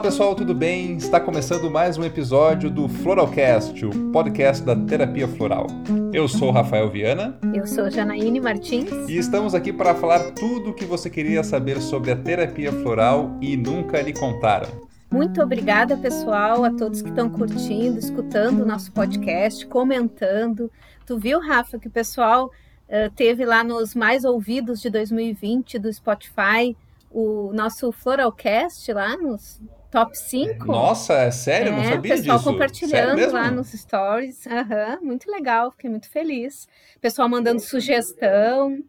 pessoal, 0.00 0.34
tudo 0.34 0.54
bem? 0.54 0.96
Está 0.96 1.20
começando 1.20 1.70
mais 1.70 1.98
um 1.98 2.04
episódio 2.04 2.70
do 2.70 2.88
Floralcast, 2.88 3.84
o 3.84 4.10
podcast 4.10 4.64
da 4.64 4.74
terapia 4.74 5.28
floral. 5.28 5.66
Eu 6.10 6.26
sou 6.26 6.50
Rafael 6.50 6.88
Viana. 6.88 7.38
Eu 7.52 7.66
sou 7.66 7.90
Janaíne 7.90 8.40
Martins. 8.40 8.90
E 9.06 9.18
estamos 9.18 9.54
aqui 9.54 9.74
para 9.74 9.94
falar 9.94 10.30
tudo 10.30 10.70
o 10.70 10.74
que 10.74 10.86
você 10.86 11.10
queria 11.10 11.44
saber 11.44 11.82
sobre 11.82 12.12
a 12.12 12.16
terapia 12.16 12.72
floral 12.72 13.36
e 13.42 13.58
nunca 13.58 14.00
lhe 14.00 14.14
contaram. 14.14 14.70
Muito 15.10 15.42
obrigada, 15.42 15.98
pessoal, 15.98 16.64
a 16.64 16.70
todos 16.70 17.02
que 17.02 17.10
estão 17.10 17.28
curtindo, 17.28 17.98
escutando 17.98 18.62
o 18.62 18.66
nosso 18.66 18.90
podcast, 18.92 19.66
comentando. 19.66 20.70
Tu 21.04 21.18
viu, 21.18 21.40
Rafa, 21.40 21.78
que 21.78 21.88
o 21.88 21.90
pessoal 21.90 22.46
uh, 22.46 23.10
teve 23.14 23.44
lá 23.44 23.62
nos 23.62 23.94
mais 23.94 24.24
ouvidos 24.24 24.80
de 24.80 24.88
2020 24.88 25.78
do 25.78 25.92
Spotify 25.92 26.74
o 27.10 27.52
nosso 27.52 27.90
Floralcast 27.92 28.90
lá 28.92 29.16
nos 29.16 29.60
top 29.90 30.16
5. 30.16 30.66
Nossa, 30.66 31.14
é 31.14 31.30
sério? 31.30 31.72
É, 31.72 31.76
não 31.76 31.84
sabia 31.84 32.16
pessoal 32.16 32.38
disso. 32.38 32.50
compartilhando 32.50 33.32
lá 33.32 33.50
nos 33.50 33.72
stories. 33.72 34.46
Uhum, 34.46 35.06
muito 35.06 35.30
legal, 35.30 35.70
fiquei 35.72 35.90
muito 35.90 36.08
feliz. 36.08 36.68
Pessoal 37.00 37.28
mandando 37.28 37.60
sugestão, 37.60 38.82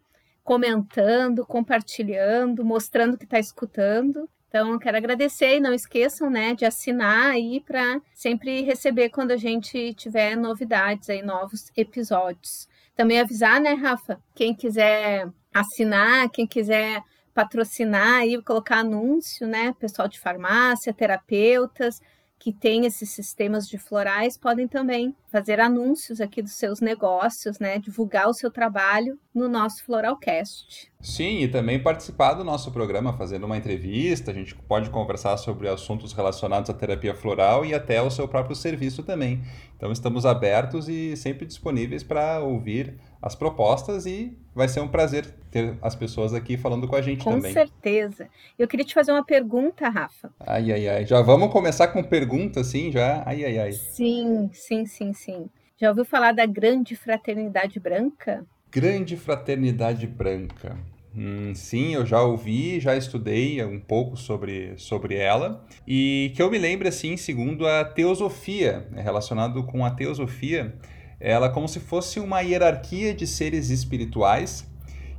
comentando, 0.44 1.44
compartilhando, 1.44 2.64
mostrando 2.64 3.18
que 3.18 3.24
está 3.24 3.38
escutando. 3.38 4.28
Então, 4.48 4.78
quero 4.78 4.98
agradecer 4.98 5.56
e 5.56 5.60
não 5.60 5.72
esqueçam, 5.72 6.28
né, 6.28 6.54
de 6.54 6.66
assinar 6.66 7.30
aí 7.30 7.58
para 7.60 7.98
sempre 8.12 8.60
receber 8.60 9.08
quando 9.08 9.30
a 9.30 9.36
gente 9.38 9.94
tiver 9.94 10.36
novidades 10.36 11.08
aí, 11.08 11.22
novos 11.22 11.72
episódios. 11.74 12.68
Também 12.94 13.18
avisar, 13.18 13.58
né, 13.62 13.72
Rafa, 13.72 14.20
quem 14.34 14.54
quiser 14.54 15.26
assinar, 15.54 16.28
quem 16.28 16.46
quiser 16.46 17.02
patrocinar 17.34 18.26
e 18.26 18.40
colocar 18.42 18.78
anúncio, 18.78 19.46
né? 19.46 19.74
Pessoal 19.78 20.08
de 20.08 20.18
farmácia, 20.18 20.92
terapeutas 20.92 22.00
que 22.42 22.52
têm 22.52 22.86
esses 22.86 23.10
sistemas 23.10 23.68
de 23.68 23.78
florais 23.78 24.36
podem 24.36 24.66
também 24.66 25.14
fazer 25.28 25.60
anúncios 25.60 26.20
aqui 26.20 26.42
dos 26.42 26.54
seus 26.54 26.80
negócios, 26.80 27.60
né? 27.60 27.78
Divulgar 27.78 28.28
o 28.28 28.34
seu 28.34 28.50
trabalho 28.50 29.16
no 29.32 29.48
nosso 29.48 29.84
Floralcast. 29.84 30.90
Sim, 31.00 31.38
e 31.38 31.46
também 31.46 31.80
participar 31.80 32.34
do 32.34 32.42
nosso 32.42 32.72
programa, 32.72 33.12
fazendo 33.12 33.46
uma 33.46 33.56
entrevista. 33.56 34.32
A 34.32 34.34
gente 34.34 34.56
pode 34.56 34.90
conversar 34.90 35.36
sobre 35.36 35.68
assuntos 35.68 36.12
relacionados 36.12 36.68
à 36.68 36.74
terapia 36.74 37.14
floral 37.14 37.64
e 37.64 37.74
até 37.74 38.02
o 38.02 38.10
seu 38.10 38.26
próprio 38.26 38.56
serviço 38.56 39.04
também. 39.04 39.40
Então 39.76 39.92
estamos 39.92 40.26
abertos 40.26 40.88
e 40.88 41.16
sempre 41.16 41.46
disponíveis 41.46 42.02
para 42.02 42.40
ouvir 42.40 42.98
as 43.22 43.36
propostas 43.36 44.04
e 44.04 44.36
vai 44.52 44.68
ser 44.68 44.80
um 44.80 44.88
prazer 44.88 45.26
ter 45.50 45.76
as 45.80 45.94
pessoas 45.94 46.34
aqui 46.34 46.56
falando 46.56 46.88
com 46.88 46.96
a 46.96 47.00
gente 47.00 47.22
com 47.22 47.30
também. 47.30 47.54
Com 47.54 47.60
certeza. 47.60 48.28
Eu 48.58 48.66
queria 48.66 48.84
te 48.84 48.92
fazer 48.92 49.12
uma 49.12 49.24
pergunta, 49.24 49.88
Rafa. 49.88 50.32
Ai, 50.40 50.72
ai, 50.72 50.88
ai. 50.88 51.06
Já 51.06 51.22
vamos 51.22 51.52
começar 51.52 51.88
com 51.88 52.02
pergunta, 52.02 52.64
sim, 52.64 52.90
já? 52.90 53.22
Ai, 53.24 53.44
ai, 53.44 53.58
ai. 53.58 53.72
Sim, 53.72 54.50
sim, 54.52 54.84
sim, 54.84 55.12
sim. 55.12 55.48
Já 55.78 55.90
ouviu 55.90 56.04
falar 56.04 56.32
da 56.32 56.46
Grande 56.46 56.96
Fraternidade 56.96 57.78
Branca? 57.78 58.44
Grande 58.70 59.16
Fraternidade 59.16 60.06
Branca. 60.06 60.76
Hum, 61.14 61.54
sim, 61.54 61.94
eu 61.94 62.06
já 62.06 62.22
ouvi, 62.22 62.80
já 62.80 62.96
estudei 62.96 63.62
um 63.64 63.78
pouco 63.78 64.16
sobre, 64.16 64.72
sobre 64.78 65.16
ela. 65.16 65.64
E 65.86 66.32
que 66.34 66.42
eu 66.42 66.50
me 66.50 66.58
lembro, 66.58 66.88
assim, 66.88 67.16
segundo 67.16 67.66
a 67.66 67.84
teosofia, 67.84 68.86
né, 68.90 69.02
relacionado 69.02 69.62
com 69.64 69.84
a 69.84 69.90
teosofia, 69.90 70.74
ela 71.22 71.48
como 71.48 71.68
se 71.68 71.78
fosse 71.78 72.18
uma 72.18 72.40
hierarquia 72.40 73.14
de 73.14 73.28
seres 73.28 73.70
espirituais 73.70 74.66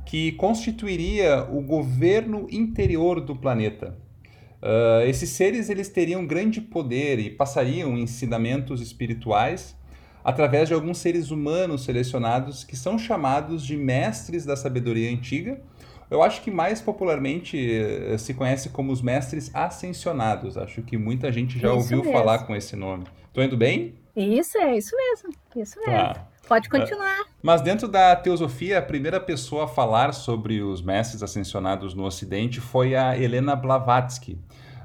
que 0.04 0.32
constituiria 0.32 1.48
o 1.50 1.62
governo 1.62 2.46
interior 2.50 3.22
do 3.22 3.34
planeta. 3.34 3.96
Uh, 4.62 5.06
esses 5.06 5.30
seres 5.30 5.70
eles 5.70 5.88
teriam 5.88 6.26
grande 6.26 6.60
poder 6.60 7.18
e 7.18 7.30
passariam 7.30 7.96
ensinamentos 7.96 8.82
espirituais 8.82 9.74
através 10.22 10.68
de 10.68 10.74
alguns 10.74 10.98
seres 10.98 11.30
humanos 11.30 11.84
selecionados 11.84 12.64
que 12.64 12.76
são 12.76 12.98
chamados 12.98 13.64
de 13.64 13.76
mestres 13.76 14.44
da 14.44 14.56
sabedoria 14.56 15.10
antiga. 15.10 15.58
Eu 16.10 16.22
acho 16.22 16.42
que 16.42 16.50
mais 16.50 16.82
popularmente 16.82 17.56
uh, 17.56 18.18
se 18.18 18.34
conhece 18.34 18.68
como 18.68 18.92
os 18.92 19.00
mestres 19.00 19.50
ascensionados. 19.54 20.58
Acho 20.58 20.82
que 20.82 20.98
muita 20.98 21.32
gente 21.32 21.58
já 21.58 21.68
isso 21.68 21.76
ouviu 21.76 21.98
mesmo. 21.98 22.12
falar 22.12 22.40
com 22.40 22.54
esse 22.54 22.76
nome. 22.76 23.04
Estou 23.26 23.42
indo 23.42 23.56
bem? 23.56 24.03
Isso, 24.16 24.58
é 24.58 24.76
isso 24.76 24.96
mesmo. 24.96 25.34
Isso 25.56 25.78
mesmo. 25.80 26.14
Tá. 26.14 26.28
Pode 26.46 26.68
continuar. 26.68 27.24
Mas 27.42 27.62
dentro 27.62 27.88
da 27.88 28.14
teosofia, 28.14 28.78
a 28.78 28.82
primeira 28.82 29.18
pessoa 29.18 29.64
a 29.64 29.68
falar 29.68 30.12
sobre 30.12 30.60
os 30.60 30.82
mestres 30.82 31.22
ascensionados 31.22 31.94
no 31.94 32.04
Ocidente 32.04 32.60
foi 32.60 32.94
a 32.94 33.18
Helena 33.18 33.56
Blavatsky, 33.56 34.38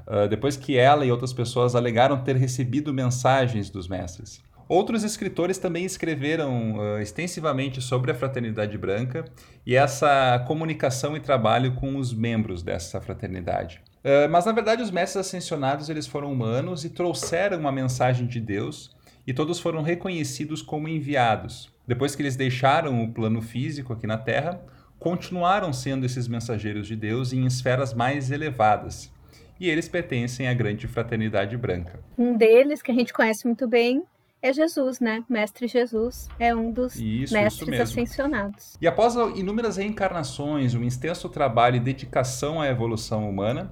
uh, 0.06 0.26
depois 0.28 0.56
que 0.56 0.76
ela 0.76 1.04
e 1.04 1.12
outras 1.12 1.32
pessoas 1.32 1.74
alegaram 1.74 2.22
ter 2.22 2.36
recebido 2.36 2.94
mensagens 2.94 3.68
dos 3.68 3.86
mestres. 3.86 4.40
Outros 4.66 5.02
escritores 5.02 5.58
também 5.58 5.84
escreveram 5.84 6.78
uh, 6.78 7.00
extensivamente 7.00 7.82
sobre 7.82 8.12
a 8.12 8.14
fraternidade 8.14 8.78
branca 8.78 9.24
e 9.66 9.74
essa 9.74 10.42
comunicação 10.46 11.16
e 11.16 11.20
trabalho 11.20 11.74
com 11.74 11.96
os 11.96 12.14
membros 12.14 12.62
dessa 12.62 13.00
fraternidade. 13.00 13.82
Uh, 14.02 14.30
mas 14.30 14.46
na 14.46 14.52
verdade 14.52 14.80
os 14.80 14.90
mestres 14.90 15.26
ascensionados 15.26 15.90
eles 15.90 16.06
foram 16.06 16.32
humanos 16.32 16.84
e 16.84 16.90
trouxeram 16.90 17.58
uma 17.58 17.72
mensagem 17.72 18.26
de 18.26 18.40
Deus 18.40 18.96
e 19.26 19.32
todos 19.32 19.60
foram 19.60 19.82
reconhecidos 19.82 20.62
como 20.62 20.88
enviados. 20.88 21.72
Depois 21.86 22.14
que 22.14 22.22
eles 22.22 22.36
deixaram 22.36 23.02
o 23.02 23.12
plano 23.12 23.40
físico 23.42 23.92
aqui 23.92 24.06
na 24.06 24.18
Terra, 24.18 24.60
continuaram 24.98 25.72
sendo 25.72 26.04
esses 26.06 26.28
mensageiros 26.28 26.86
de 26.86 26.94
Deus 26.94 27.32
em 27.32 27.46
esferas 27.46 27.94
mais 27.94 28.30
elevadas. 28.30 29.12
E 29.58 29.68
eles 29.68 29.88
pertencem 29.88 30.48
à 30.48 30.54
grande 30.54 30.86
fraternidade 30.86 31.56
branca. 31.56 32.00
Um 32.16 32.36
deles, 32.36 32.80
que 32.80 32.90
a 32.90 32.94
gente 32.94 33.12
conhece 33.12 33.46
muito 33.46 33.66
bem, 33.66 34.04
é 34.42 34.52
Jesus, 34.52 35.00
né? 35.00 35.22
Mestre 35.28 35.68
Jesus 35.68 36.28
é 36.38 36.54
um 36.54 36.72
dos 36.72 36.96
isso, 36.96 37.34
mestres 37.34 37.74
isso 37.74 37.82
ascensionados. 37.82 38.76
E 38.80 38.86
após 38.86 39.14
inúmeras 39.36 39.76
reencarnações, 39.76 40.74
um 40.74 40.82
extenso 40.82 41.28
trabalho 41.28 41.76
e 41.76 41.80
dedicação 41.80 42.60
à 42.60 42.66
evolução 42.68 43.28
humana, 43.28 43.70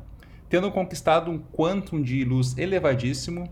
tendo 0.48 0.70
conquistado 0.70 1.30
um 1.30 1.38
quantum 1.38 2.02
de 2.02 2.22
luz 2.24 2.56
elevadíssimo, 2.58 3.48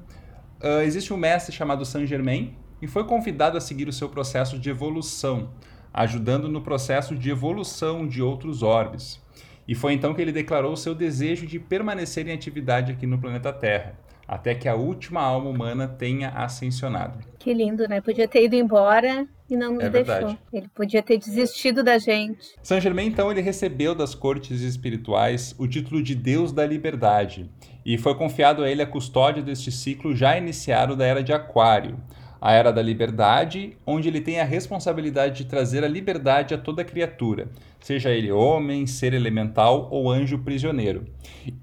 uh, 0.67 0.83
existe 0.83 1.13
um 1.13 1.17
mestre 1.17 1.55
chamado 1.55 1.85
Saint 1.85 2.07
Germain 2.07 2.55
e 2.83 2.87
foi 2.87 3.05
convidado 3.05 3.57
a 3.57 3.61
seguir 3.61 3.89
o 3.89 3.93
seu 3.93 4.09
processo 4.09 4.59
de 4.59 4.69
evolução, 4.69 5.51
ajudando 5.95 6.49
no 6.49 6.61
processo 6.61 7.15
de 7.15 7.31
evolução 7.31 8.07
de 8.07 8.21
outros 8.21 8.63
orbes. 8.63 9.25
E 9.67 9.75
foi 9.75 9.95
então 9.95 10.15
que 10.15 10.21
ele 10.21 10.33
declarou 10.33 10.73
o 10.73 10.77
seu 10.77 10.95
desejo 10.95 11.47
de 11.47 11.59
permanecer 11.59 12.29
em 12.29 12.33
atividade 12.33 12.93
aqui 12.93 13.07
no 13.07 13.19
planeta 13.19 13.53
Terra, 13.53 13.99
até 14.29 14.55
que 14.55 14.69
a 14.69 14.75
última 14.75 15.21
alma 15.21 15.49
humana 15.49 15.89
tenha 15.89 16.29
ascensionado. 16.31 17.19
Que 17.39 17.53
lindo, 17.53 17.89
né? 17.89 18.01
Podia 18.01 18.29
ter 18.29 18.45
ido 18.45 18.55
embora 18.55 19.27
e 19.49 19.57
não 19.57 19.75
nos 19.75 19.85
é 19.85 19.91
deixou. 19.91 20.15
Verdade. 20.15 20.39
Ele 20.53 20.69
podia 20.69 21.03
ter 21.03 21.19
desistido 21.19 21.83
da 21.83 21.99
gente. 21.99 22.55
Saint 22.63 22.83
Germain, 22.83 23.07
então, 23.07 23.31
ele 23.31 23.41
recebeu 23.41 23.95
das 23.95 24.15
cortes 24.15 24.61
espirituais 24.61 25.55
o 25.59 25.67
título 25.67 26.03
de 26.03 26.15
Deus 26.15 26.53
da 26.53 26.67
Liberdade 26.67 27.51
e 27.87 27.97
foi 27.97 28.17
confiado 28.17 28.65
a 28.65 28.69
ele 28.69 28.83
a 28.83 28.87
custódia 28.87 29.41
deste 29.41 29.71
ciclo 29.71 30.15
já 30.15 30.37
iniciado 30.37 30.97
da 30.97 31.07
Era 31.07 31.23
de 31.23 31.33
Aquário, 31.33 31.97
a 32.41 32.53
Era 32.53 32.73
da 32.73 32.83
Liberdade, 32.83 33.77
onde 33.87 34.09
ele 34.09 34.21
tem 34.21 34.41
a 34.41 34.45
responsabilidade 34.45 35.37
de 35.37 35.45
trazer 35.45 35.85
a 35.85 35.89
liberdade 35.89 36.53
a 36.53 36.59
toda 36.59 36.85
criatura, 36.85 37.49
seja 37.79 38.11
ele 38.11 38.33
homem, 38.33 38.89
ser 38.89 39.15
elemental 39.15 39.87
ou 39.89 40.11
anjo 40.11 40.37
prisioneiro. 40.41 41.07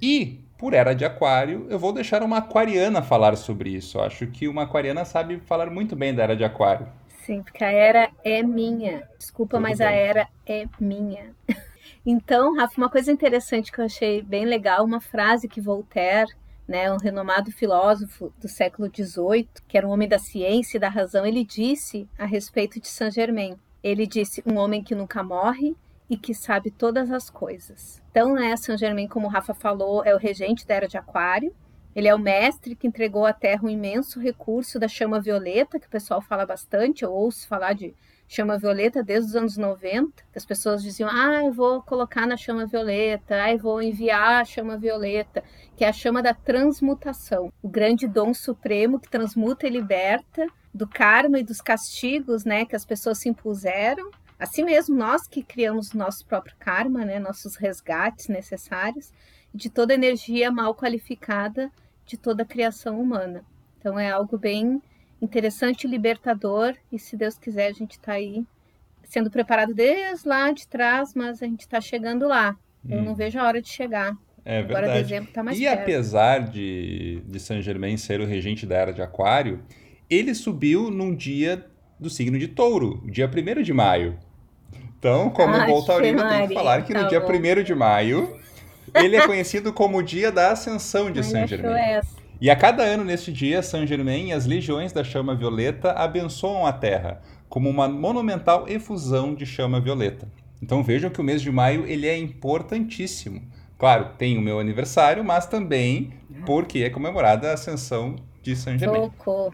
E 0.01 0.39
por 0.57 0.73
era 0.73 0.93
de 0.93 1.03
aquário, 1.03 1.67
eu 1.69 1.77
vou 1.77 1.91
deixar 1.91 2.23
uma 2.23 2.37
aquariana 2.37 3.01
falar 3.01 3.35
sobre 3.35 3.71
isso. 3.71 3.97
Eu 3.97 4.03
acho 4.03 4.25
que 4.27 4.47
uma 4.47 4.63
aquariana 4.63 5.03
sabe 5.03 5.41
falar 5.45 5.69
muito 5.69 5.93
bem 5.93 6.15
da 6.15 6.23
era 6.23 6.37
de 6.37 6.45
aquário. 6.45 6.87
Sim, 7.25 7.43
porque 7.43 7.65
a 7.65 7.71
era 7.71 8.09
é 8.23 8.41
minha. 8.41 9.03
Desculpa, 9.19 9.57
Tudo 9.57 9.63
mas 9.63 9.79
bem. 9.79 9.87
a 9.87 9.91
era 9.91 10.27
é 10.45 10.65
minha. 10.79 11.31
Então, 12.05 12.53
Rafa, 12.57 12.73
uma 12.77 12.89
coisa 12.89 13.11
interessante 13.11 13.71
que 13.71 13.79
eu 13.79 13.85
achei 13.85 14.21
bem 14.21 14.45
legal, 14.45 14.83
uma 14.83 14.99
frase 14.99 15.47
que 15.47 15.61
Voltaire, 15.61 16.29
né, 16.67 16.91
um 16.91 16.97
renomado 16.97 17.49
filósofo 17.49 18.33
do 18.41 18.49
século 18.49 18.91
XVIII, 18.93 19.47
que 19.67 19.77
era 19.77 19.87
um 19.87 19.91
homem 19.91 20.09
da 20.09 20.19
ciência 20.19 20.75
e 20.75 20.81
da 20.81 20.89
razão, 20.89 21.25
ele 21.25 21.45
disse 21.45 22.07
a 22.17 22.25
respeito 22.25 22.77
de 22.77 22.89
Saint 22.89 23.13
Germain. 23.13 23.57
Ele 23.81 24.05
disse: 24.05 24.43
um 24.45 24.57
homem 24.57 24.83
que 24.83 24.93
nunca 24.93 25.23
morre 25.23 25.77
e 26.09 26.17
que 26.17 26.33
sabe 26.33 26.69
todas 26.71 27.09
as 27.09 27.29
coisas. 27.29 28.01
Então, 28.11 28.33
né, 28.33 28.55
Saint 28.57 28.79
Germain, 28.79 29.07
como 29.07 29.27
o 29.27 29.29
Rafa 29.29 29.53
falou, 29.53 30.03
é 30.03 30.13
o 30.13 30.19
regente 30.19 30.67
da 30.67 30.75
era 30.75 30.87
de 30.89 30.97
Aquário. 30.97 31.55
Ele 31.95 32.07
é 32.07 32.15
o 32.15 32.19
mestre 32.19 32.75
que 32.75 32.87
entregou 32.87 33.25
à 33.25 33.31
Terra 33.31 33.63
um 33.63 33.69
imenso 33.69 34.19
recurso 34.19 34.77
da 34.77 34.89
chama 34.89 35.21
violeta, 35.21 35.79
que 35.79 35.87
o 35.87 35.89
pessoal 35.89 36.21
fala 36.21 36.45
bastante, 36.45 37.03
eu 37.03 37.13
ouço 37.13 37.47
falar 37.47 37.73
de 37.73 37.93
chama 38.27 38.57
violeta 38.57 39.03
desde 39.03 39.29
os 39.29 39.35
anos 39.35 39.57
90, 39.57 40.23
que 40.31 40.37
as 40.37 40.45
pessoas 40.45 40.81
diziam: 40.81 41.09
"Ah, 41.11 41.43
eu 41.43 41.51
vou 41.51 41.81
colocar 41.81 42.25
na 42.25 42.37
chama 42.37 42.65
violeta, 42.65 43.35
ah, 43.43 43.51
eu 43.51 43.59
vou 43.59 43.81
enviar 43.81 44.41
a 44.41 44.45
chama 44.45 44.77
violeta", 44.77 45.43
que 45.75 45.83
é 45.85 45.89
a 45.89 45.93
chama 45.93 46.21
da 46.21 46.33
transmutação, 46.33 47.51
o 47.61 47.67
grande 47.67 48.07
dom 48.07 48.33
supremo 48.33 48.99
que 48.99 49.09
transmuta 49.09 49.67
e 49.67 49.69
liberta 49.69 50.47
do 50.73 50.87
karma 50.87 51.39
e 51.39 51.43
dos 51.43 51.61
castigos, 51.61 52.43
né, 52.43 52.65
que 52.65 52.75
as 52.75 52.85
pessoas 52.85 53.19
se 53.19 53.29
impuseram. 53.29 54.09
Assim 54.39 54.63
mesmo, 54.63 54.95
nós 54.95 55.27
que 55.27 55.43
criamos 55.43 55.93
nosso 55.93 56.25
próprio 56.25 56.55
karma, 56.59 57.05
né, 57.05 57.19
nossos 57.19 57.55
resgates 57.55 58.27
necessários, 58.27 59.11
de 59.53 59.69
toda 59.69 59.93
energia 59.93 60.51
mal 60.51 60.73
qualificada 60.73 61.71
de 62.05 62.17
toda 62.17 62.43
a 62.43 62.45
criação 62.45 62.99
humana. 62.99 63.43
Então 63.79 63.99
é 63.99 64.09
algo 64.09 64.37
bem 64.37 64.81
interessante, 65.23 65.87
libertador, 65.87 66.75
e 66.91 66.99
se 66.99 67.15
Deus 67.15 67.37
quiser, 67.37 67.67
a 67.67 67.73
gente 67.73 67.91
está 67.91 68.13
aí 68.13 68.45
sendo 69.03 69.31
preparado 69.31 69.73
desde 69.73 70.27
lá 70.27 70.51
de 70.51 70.67
trás, 70.67 71.13
mas 71.15 71.41
a 71.41 71.45
gente 71.45 71.61
está 71.61 71.79
chegando 71.79 72.27
lá. 72.27 72.55
Eu 72.87 72.99
hum. 72.99 73.03
não 73.03 73.15
vejo 73.15 73.39
a 73.39 73.43
hora 73.43 73.61
de 73.61 73.69
chegar. 73.69 74.15
É 74.43 74.59
Agora 74.59 74.81
verdade. 74.81 75.03
dezembro 75.03 75.29
está 75.29 75.41
mais 75.41 75.57
e 75.57 75.63
perto. 75.63 75.79
apesar 75.79 76.39
de, 76.49 77.21
de 77.25 77.39
Saint 77.39 77.63
Germain 77.63 77.95
ser 77.95 78.19
o 78.19 78.25
regente 78.25 78.65
da 78.65 78.75
era 78.75 78.91
de 78.91 79.01
Aquário, 79.01 79.63
ele 80.09 80.35
subiu 80.35 80.91
num 80.91 81.15
dia 81.15 81.65
do 81.97 82.09
signo 82.09 82.37
de 82.37 82.49
Touro, 82.49 83.01
dia 83.05 83.29
1 83.29 83.61
de 83.61 83.71
maio. 83.71 84.19
Então, 84.99 85.29
como 85.29 85.55
ah, 85.55 85.65
bom 85.65 85.85
taurino, 85.85 86.27
tem 86.27 86.47
que 86.49 86.53
falar 86.53 86.81
que 86.83 86.93
no 86.93 87.01
tá 87.01 87.07
dia 87.07 87.25
1 87.25 87.63
de 87.63 87.73
maio, 87.73 88.37
ele 88.93 89.15
é 89.15 89.25
conhecido 89.25 89.71
como 89.71 89.99
o 89.99 90.03
dia 90.03 90.29
da 90.29 90.51
ascensão 90.51 91.09
de 91.09 91.23
Saint 91.23 91.47
Germain. 91.47 91.79
Essa. 91.79 92.22
E 92.43 92.49
a 92.49 92.57
cada 92.57 92.83
ano 92.83 93.05
neste 93.05 93.31
dia, 93.31 93.63
Saint 93.63 93.87
Germain 93.87 94.27
e 94.27 94.33
as 94.33 94.45
legiões 94.45 94.91
da 94.91 95.01
chama 95.01 95.33
violeta 95.33 95.93
abençoam 95.93 96.65
a 96.65 96.73
terra, 96.73 97.21
como 97.47 97.69
uma 97.69 97.87
monumental 97.87 98.67
efusão 98.67 99.33
de 99.33 99.45
chama 99.45 99.79
violeta. 99.79 100.27
Então 100.61 100.83
vejam 100.83 101.09
que 101.09 101.21
o 101.21 101.23
mês 101.23 101.41
de 101.41 101.49
maio 101.49 101.85
ele 101.87 102.05
é 102.05 102.17
importantíssimo. 102.17 103.41
Claro, 103.79 104.09
tem 104.17 104.37
o 104.37 104.41
meu 104.41 104.59
aniversário, 104.59 105.23
mas 105.23 105.45
também 105.45 106.11
porque 106.45 106.79
é 106.79 106.89
comemorada 106.89 107.49
a 107.49 107.53
ascensão 107.53 108.17
de 108.41 108.57
Saint 108.57 108.77
Germain. 108.77 109.03
Socorro, 109.03 109.53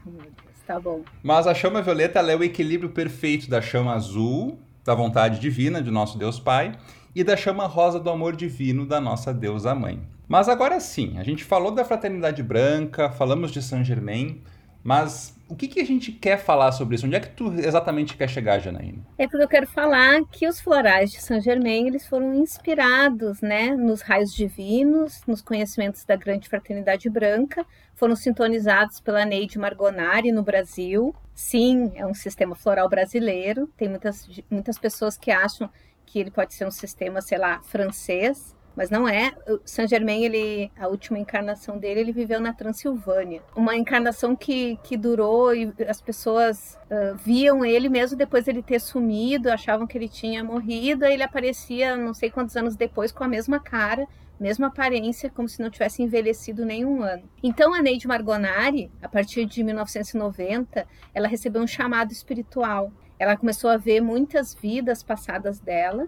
tá 0.66 0.80
bom. 0.80 1.04
Mas 1.22 1.46
a 1.46 1.54
chama 1.54 1.84
violeta 1.84 2.18
é 2.22 2.36
o 2.36 2.44
equilíbrio 2.44 2.90
perfeito 2.90 3.48
da 3.48 3.62
chama 3.62 3.94
azul, 3.94 4.58
da 4.84 4.96
vontade 4.96 5.40
divina 5.40 5.80
de 5.80 5.92
nosso 5.92 6.18
Deus 6.18 6.40
Pai, 6.40 6.72
e 7.14 7.24
da 7.24 7.38
chama 7.38 7.68
rosa 7.68 8.00
do 8.00 8.10
amor 8.10 8.36
divino 8.36 8.84
da 8.84 9.00
nossa 9.00 9.32
deusa 9.32 9.76
mãe. 9.76 10.02
Mas 10.30 10.48
agora 10.48 10.80
sim, 10.80 11.18
a 11.18 11.24
gente 11.24 11.44
falou 11.44 11.72
da 11.72 11.84
fraternidade 11.84 12.44
branca, 12.44 13.10
falamos 13.10 13.50
de 13.50 13.64
Saint 13.64 13.84
Germain, 13.84 14.44
mas 14.84 15.36
o 15.50 15.56
que, 15.56 15.68
que 15.68 15.80
a 15.80 15.86
gente 15.86 16.12
quer 16.12 16.38
falar 16.38 16.72
sobre 16.72 16.96
isso? 16.96 17.08
Onde 17.08 17.16
é 17.16 17.20
que 17.20 17.30
tu 17.30 17.52
exatamente 17.54 18.16
quer 18.16 18.30
chegar, 18.30 18.60
Janaína? 18.60 19.00
É 19.18 19.28
porque 19.28 19.44
eu 19.44 19.48
quero 19.48 19.66
falar 19.66 20.22
que 20.32 20.48
os 20.48 20.60
florais 20.60 21.12
de 21.12 21.20
Saint 21.20 21.44
Germain 21.44 21.88
eles 21.88 22.08
foram 22.08 22.36
inspirados 22.36 23.42
né, 23.42 23.76
nos 23.76 24.02
raios 24.02 24.32
divinos, 24.32 25.24
nos 25.26 25.42
conhecimentos 25.42 26.06
da 26.06 26.16
grande 26.16 26.48
fraternidade 26.48 27.10
branca, 27.10 27.66
foram 27.96 28.16
sintonizados 28.16 29.00
pela 29.00 29.26
Neide 29.26 29.58
Margonari 29.58 30.32
no 30.32 30.44
Brasil. 30.44 31.16
Sim, 31.34 31.92
é 31.96 32.06
um 32.06 32.14
sistema 32.14 32.54
floral 32.54 32.88
brasileiro. 32.88 33.68
Tem 33.76 33.90
muitas, 33.90 34.30
muitas 34.48 34.78
pessoas 34.78 35.18
que 35.18 35.32
acham 35.32 35.68
que 36.06 36.20
ele 36.20 36.30
pode 36.30 36.54
ser 36.54 36.68
um 36.68 36.72
sistema, 36.72 37.20
sei 37.20 37.40
lá, 37.40 37.62
francês, 37.64 38.56
mas 38.80 38.90
não 38.90 39.06
é. 39.06 39.34
O 39.46 39.60
Saint 39.66 39.90
Germain, 39.90 40.24
ele, 40.24 40.72
a 40.80 40.88
última 40.88 41.20
encarnação 41.20 41.78
dele, 41.78 42.00
ele 42.00 42.14
viveu 42.14 42.40
na 42.40 42.54
Transilvânia. 42.54 43.42
Uma 43.54 43.76
encarnação 43.76 44.38
que, 44.38 44.80
que 44.82 44.96
durou 44.96 45.54
e 45.54 45.74
as 45.86 46.00
pessoas 46.00 46.78
uh, 46.90 47.14
viam 47.18 47.66
ele 47.66 47.90
mesmo 47.90 48.18
depois 48.18 48.46
dele 48.46 48.64
ter 48.64 48.80
sumido, 48.80 49.52
achavam 49.52 49.86
que 49.86 49.98
ele 49.98 50.08
tinha 50.08 50.46
morrido, 50.46 51.04
aí 51.04 51.12
ele 51.12 51.24
aparecia 51.24 51.98
não 51.98 52.14
sei 52.14 52.32
quantos 52.32 52.56
anos 52.56 52.78
depois 52.78 53.12
com 53.12 53.22
a 53.22 53.28
mesma 53.28 53.60
cara, 53.60 54.08
mesma 54.40 54.68
aparência, 54.68 55.30
como 55.30 55.50
se 55.50 55.62
não 55.62 55.70
tivesse 55.70 56.02
envelhecido 56.02 56.66
nenhum 56.66 57.04
ano. 57.04 57.24
Então 57.44 57.74
a 57.74 57.82
Neide 57.82 58.08
Margonari, 58.08 58.90
a 59.02 59.10
partir 59.10 59.44
de 59.44 59.62
1990, 59.62 60.88
ela 61.14 61.28
recebeu 61.28 61.62
um 61.62 61.68
chamado 61.68 62.14
espiritual. 62.14 62.94
Ela 63.20 63.36
começou 63.36 63.70
a 63.70 63.76
ver 63.76 64.00
muitas 64.00 64.54
vidas 64.54 65.04
passadas 65.04 65.60
dela 65.60 66.08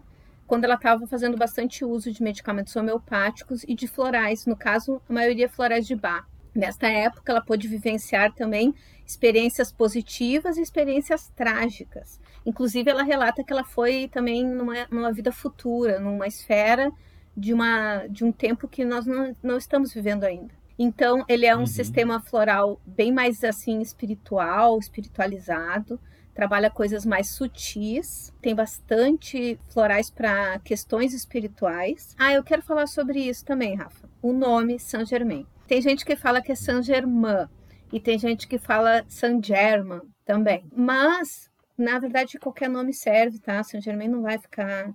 quando 0.52 0.66
ela 0.66 0.76
estava 0.76 1.08
fazendo 1.08 1.38
bastante 1.38 1.86
uso 1.86 2.12
de 2.12 2.22
medicamentos 2.22 2.76
homeopáticos 2.76 3.64
e 3.66 3.74
de 3.74 3.88
florais, 3.88 4.46
no 4.46 4.54
caso, 4.54 5.02
a 5.08 5.14
maioria 5.14 5.48
florais 5.48 5.88
de 5.88 5.96
bar. 5.96 6.28
Nesta 6.54 6.90
época, 6.90 7.32
ela 7.32 7.40
pôde 7.40 7.70
vivenciar 7.70 8.34
também 8.34 8.76
experiências 9.08 9.72
positivas 9.72 10.58
e 10.58 10.62
experiências 10.62 11.30
trágicas. 11.38 12.20
Inclusive, 12.46 12.92
ela 12.92 13.02
relata 13.02 13.46
que 13.46 13.54
ela 13.54 13.64
foi 13.64 14.10
também 14.12 14.46
numa, 14.46 14.86
numa 14.92 15.14
vida 15.14 15.32
futura, 15.32 16.02
numa 16.02 16.28
esfera 16.28 16.92
de, 17.36 17.54
uma, 17.54 18.06
de 18.08 18.26
um 18.26 18.32
tempo 18.34 18.68
que 18.68 18.84
nós 18.84 19.06
não, 19.06 19.34
não 19.42 19.56
estamos 19.56 19.94
vivendo 19.94 20.26
ainda. 20.26 20.54
Então, 20.78 21.24
ele 21.30 21.46
é 21.46 21.56
um 21.56 21.62
uhum. 21.62 21.66
sistema 21.66 22.20
floral 22.20 22.78
bem 22.86 23.10
mais 23.10 23.42
assim 23.46 23.80
espiritual, 23.80 24.78
espiritualizado 24.80 25.98
trabalha 26.34 26.70
coisas 26.70 27.06
mais 27.06 27.30
sutis, 27.30 28.34
tem 28.42 28.56
bastante 28.56 29.60
florais 29.70 30.10
para 30.10 30.60
questões 30.60 31.14
espirituais. 31.14 32.16
Ah, 32.18 32.34
eu 32.34 32.44
quero 32.44 32.62
falar 32.62 32.88
sobre 32.88 33.20
isso 33.20 33.46
também, 33.46 33.76
Rafa. 33.76 34.10
O 34.22 34.34
nome 34.34 34.80
Saint 34.80 35.08
Germain. 35.08 35.46
Tem 35.68 35.82
gente 35.82 36.06
que 36.06 36.16
fala 36.16 36.42
que 36.42 36.52
é 36.52 36.56
Saint 36.56 36.84
Germain 36.84 37.48
e 37.92 38.00
tem 38.00 38.18
gente 38.18 38.48
que 38.48 38.58
fala 38.58 39.06
Saint 39.08 39.46
Germain 39.46 40.02
também. 40.26 40.66
Mas, 40.76 41.50
na 41.78 42.00
verdade, 42.00 42.40
qualquer 42.40 42.70
nome 42.70 42.94
serve, 42.94 43.40
tá? 43.40 43.64
Saint 43.64 43.84
Germain 43.84 44.08
não 44.08 44.22
vai 44.22 44.38
ficar 44.38 44.94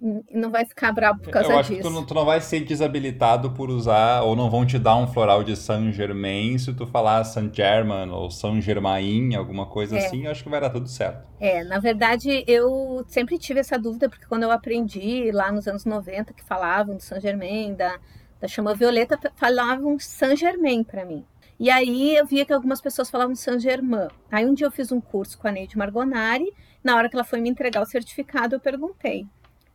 não 0.00 0.50
vai 0.50 0.64
ficar 0.64 0.92
bravo 0.92 1.20
por 1.20 1.30
causa. 1.30 1.52
Eu 1.52 1.58
acho 1.58 1.70
disso. 1.70 1.82
que 1.82 1.88
tu 1.88 1.92
não, 1.92 2.04
tu 2.04 2.14
não, 2.14 2.24
vai 2.24 2.40
ser 2.40 2.60
desabilitado 2.60 3.52
por 3.52 3.70
usar, 3.70 4.22
ou 4.22 4.34
não 4.34 4.50
vão 4.50 4.66
te 4.66 4.78
dar 4.78 4.96
um 4.96 5.06
floral 5.06 5.44
de 5.44 5.56
Saint 5.56 5.94
Germain 5.94 6.58
se 6.58 6.72
tu 6.74 6.86
falar 6.86 7.24
Saint 7.24 7.54
Germain 7.54 8.10
ou 8.10 8.30
Saint 8.30 8.60
Germain, 8.60 9.34
alguma 9.34 9.66
coisa 9.66 9.96
é. 9.96 10.04
assim, 10.04 10.24
eu 10.24 10.30
acho 10.30 10.42
que 10.42 10.50
vai 10.50 10.60
dar 10.60 10.70
tudo 10.70 10.88
certo. 10.88 11.28
É, 11.40 11.62
na 11.62 11.78
verdade, 11.78 12.44
eu 12.46 13.04
sempre 13.08 13.38
tive 13.38 13.60
essa 13.60 13.78
dúvida, 13.78 14.08
porque 14.08 14.26
quando 14.26 14.42
eu 14.42 14.50
aprendi 14.50 15.30
lá 15.30 15.52
nos 15.52 15.66
anos 15.68 15.84
90, 15.84 16.32
que 16.32 16.44
falavam 16.44 16.96
do 16.96 17.02
Saint 17.02 17.22
Germain, 17.22 17.74
da, 17.74 17.98
da 18.40 18.48
chama 18.48 18.74
violeta, 18.74 19.18
falavam 19.36 19.98
Saint 19.98 20.38
Germain 20.38 20.82
para 20.82 21.04
mim. 21.04 21.24
E 21.58 21.70
aí 21.70 22.16
eu 22.16 22.26
via 22.26 22.44
que 22.44 22.52
algumas 22.52 22.80
pessoas 22.80 23.08
falavam 23.08 23.36
Saint 23.36 23.60
Germain. 23.60 24.08
Aí 24.30 24.44
um 24.44 24.54
dia 24.54 24.66
eu 24.66 24.72
fiz 24.72 24.90
um 24.90 25.00
curso 25.00 25.38
com 25.38 25.46
a 25.46 25.52
Neide 25.52 25.78
Margonari, 25.78 26.52
na 26.82 26.96
hora 26.96 27.08
que 27.08 27.14
ela 27.14 27.24
foi 27.24 27.40
me 27.40 27.48
entregar 27.48 27.80
o 27.80 27.86
certificado, 27.86 28.56
eu 28.56 28.60
perguntei 28.60 29.26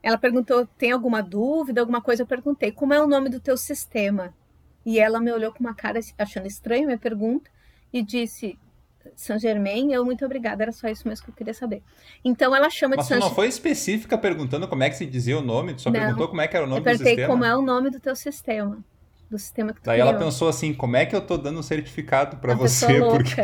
ela 0.02 0.18
perguntou: 0.18 0.66
tem 0.78 0.92
alguma 0.92 1.22
dúvida, 1.22 1.82
alguma 1.82 2.02
coisa? 2.02 2.24
Eu 2.24 2.28
perguntei: 2.28 2.72
como 2.72 2.94
é 2.94 3.02
o 3.02 3.08
nome 3.08 3.30
do 3.30 3.40
teu 3.40 3.58
sistema? 3.58 4.34
E 4.86 5.00
ela 5.00 5.20
me 5.20 5.32
olhou 5.32 5.52
com 5.52 5.60
uma 5.60 5.74
cara 5.74 6.00
achando 6.18 6.48
estranha 6.48 6.84
a 6.84 6.88
minha 6.88 6.98
pergunta 6.98 7.50
e 7.92 8.02
disse: 8.02 8.58
Saint 9.16 9.42
Germain, 9.42 9.92
eu 9.92 10.06
muito 10.06 10.26
obrigada, 10.26 10.64
era 10.64 10.72
só 10.72 10.88
isso 10.88 11.08
mesmo 11.08 11.26
que 11.26 11.32
eu 11.32 11.36
queria 11.36 11.54
saber. 11.54 11.84
Então 12.24 12.56
ela 12.56 12.70
chama 12.70 12.96
Mas 12.96 13.06
de 13.06 13.10
Saint 13.10 13.22
Mas 13.22 13.30
não 13.30 13.36
foi 13.36 13.48
específica 13.48 14.18
perguntando 14.18 14.68
como 14.68 14.84
é 14.84 14.90
que 14.90 14.96
se 14.96 15.06
dizia 15.06 15.38
o 15.38 15.42
nome, 15.42 15.74
tu 15.74 15.82
só 15.82 15.92
não, 15.92 16.00
perguntou 16.00 16.28
como 16.30 16.42
é 16.42 16.48
que 16.48 16.56
era 16.56 16.66
o 16.66 16.70
nome 16.70 16.82
do 16.82 16.90
sistema? 16.90 17.10
Eu 17.10 17.16
perguntei 17.16 17.36
como 17.36 17.46
é 17.46 17.56
o 17.56 17.62
nome 17.62 17.90
do 17.90 18.00
teu 18.00 18.16
sistema. 18.16 18.84
Do 19.30 19.38
sistema 19.38 19.74
que 19.74 19.82
tu 19.82 19.86
Daí 19.86 20.00
criou. 20.00 20.10
ela 20.10 20.18
pensou 20.18 20.48
assim, 20.48 20.74
como 20.74 20.96
é 20.96 21.06
que 21.06 21.16
eu 21.16 21.22
tô 21.22 21.38
dando 21.38 21.60
um 21.60 21.64
certificado 21.64 22.38
para 22.38 22.56
você? 22.56 22.98
Porque... 23.00 23.42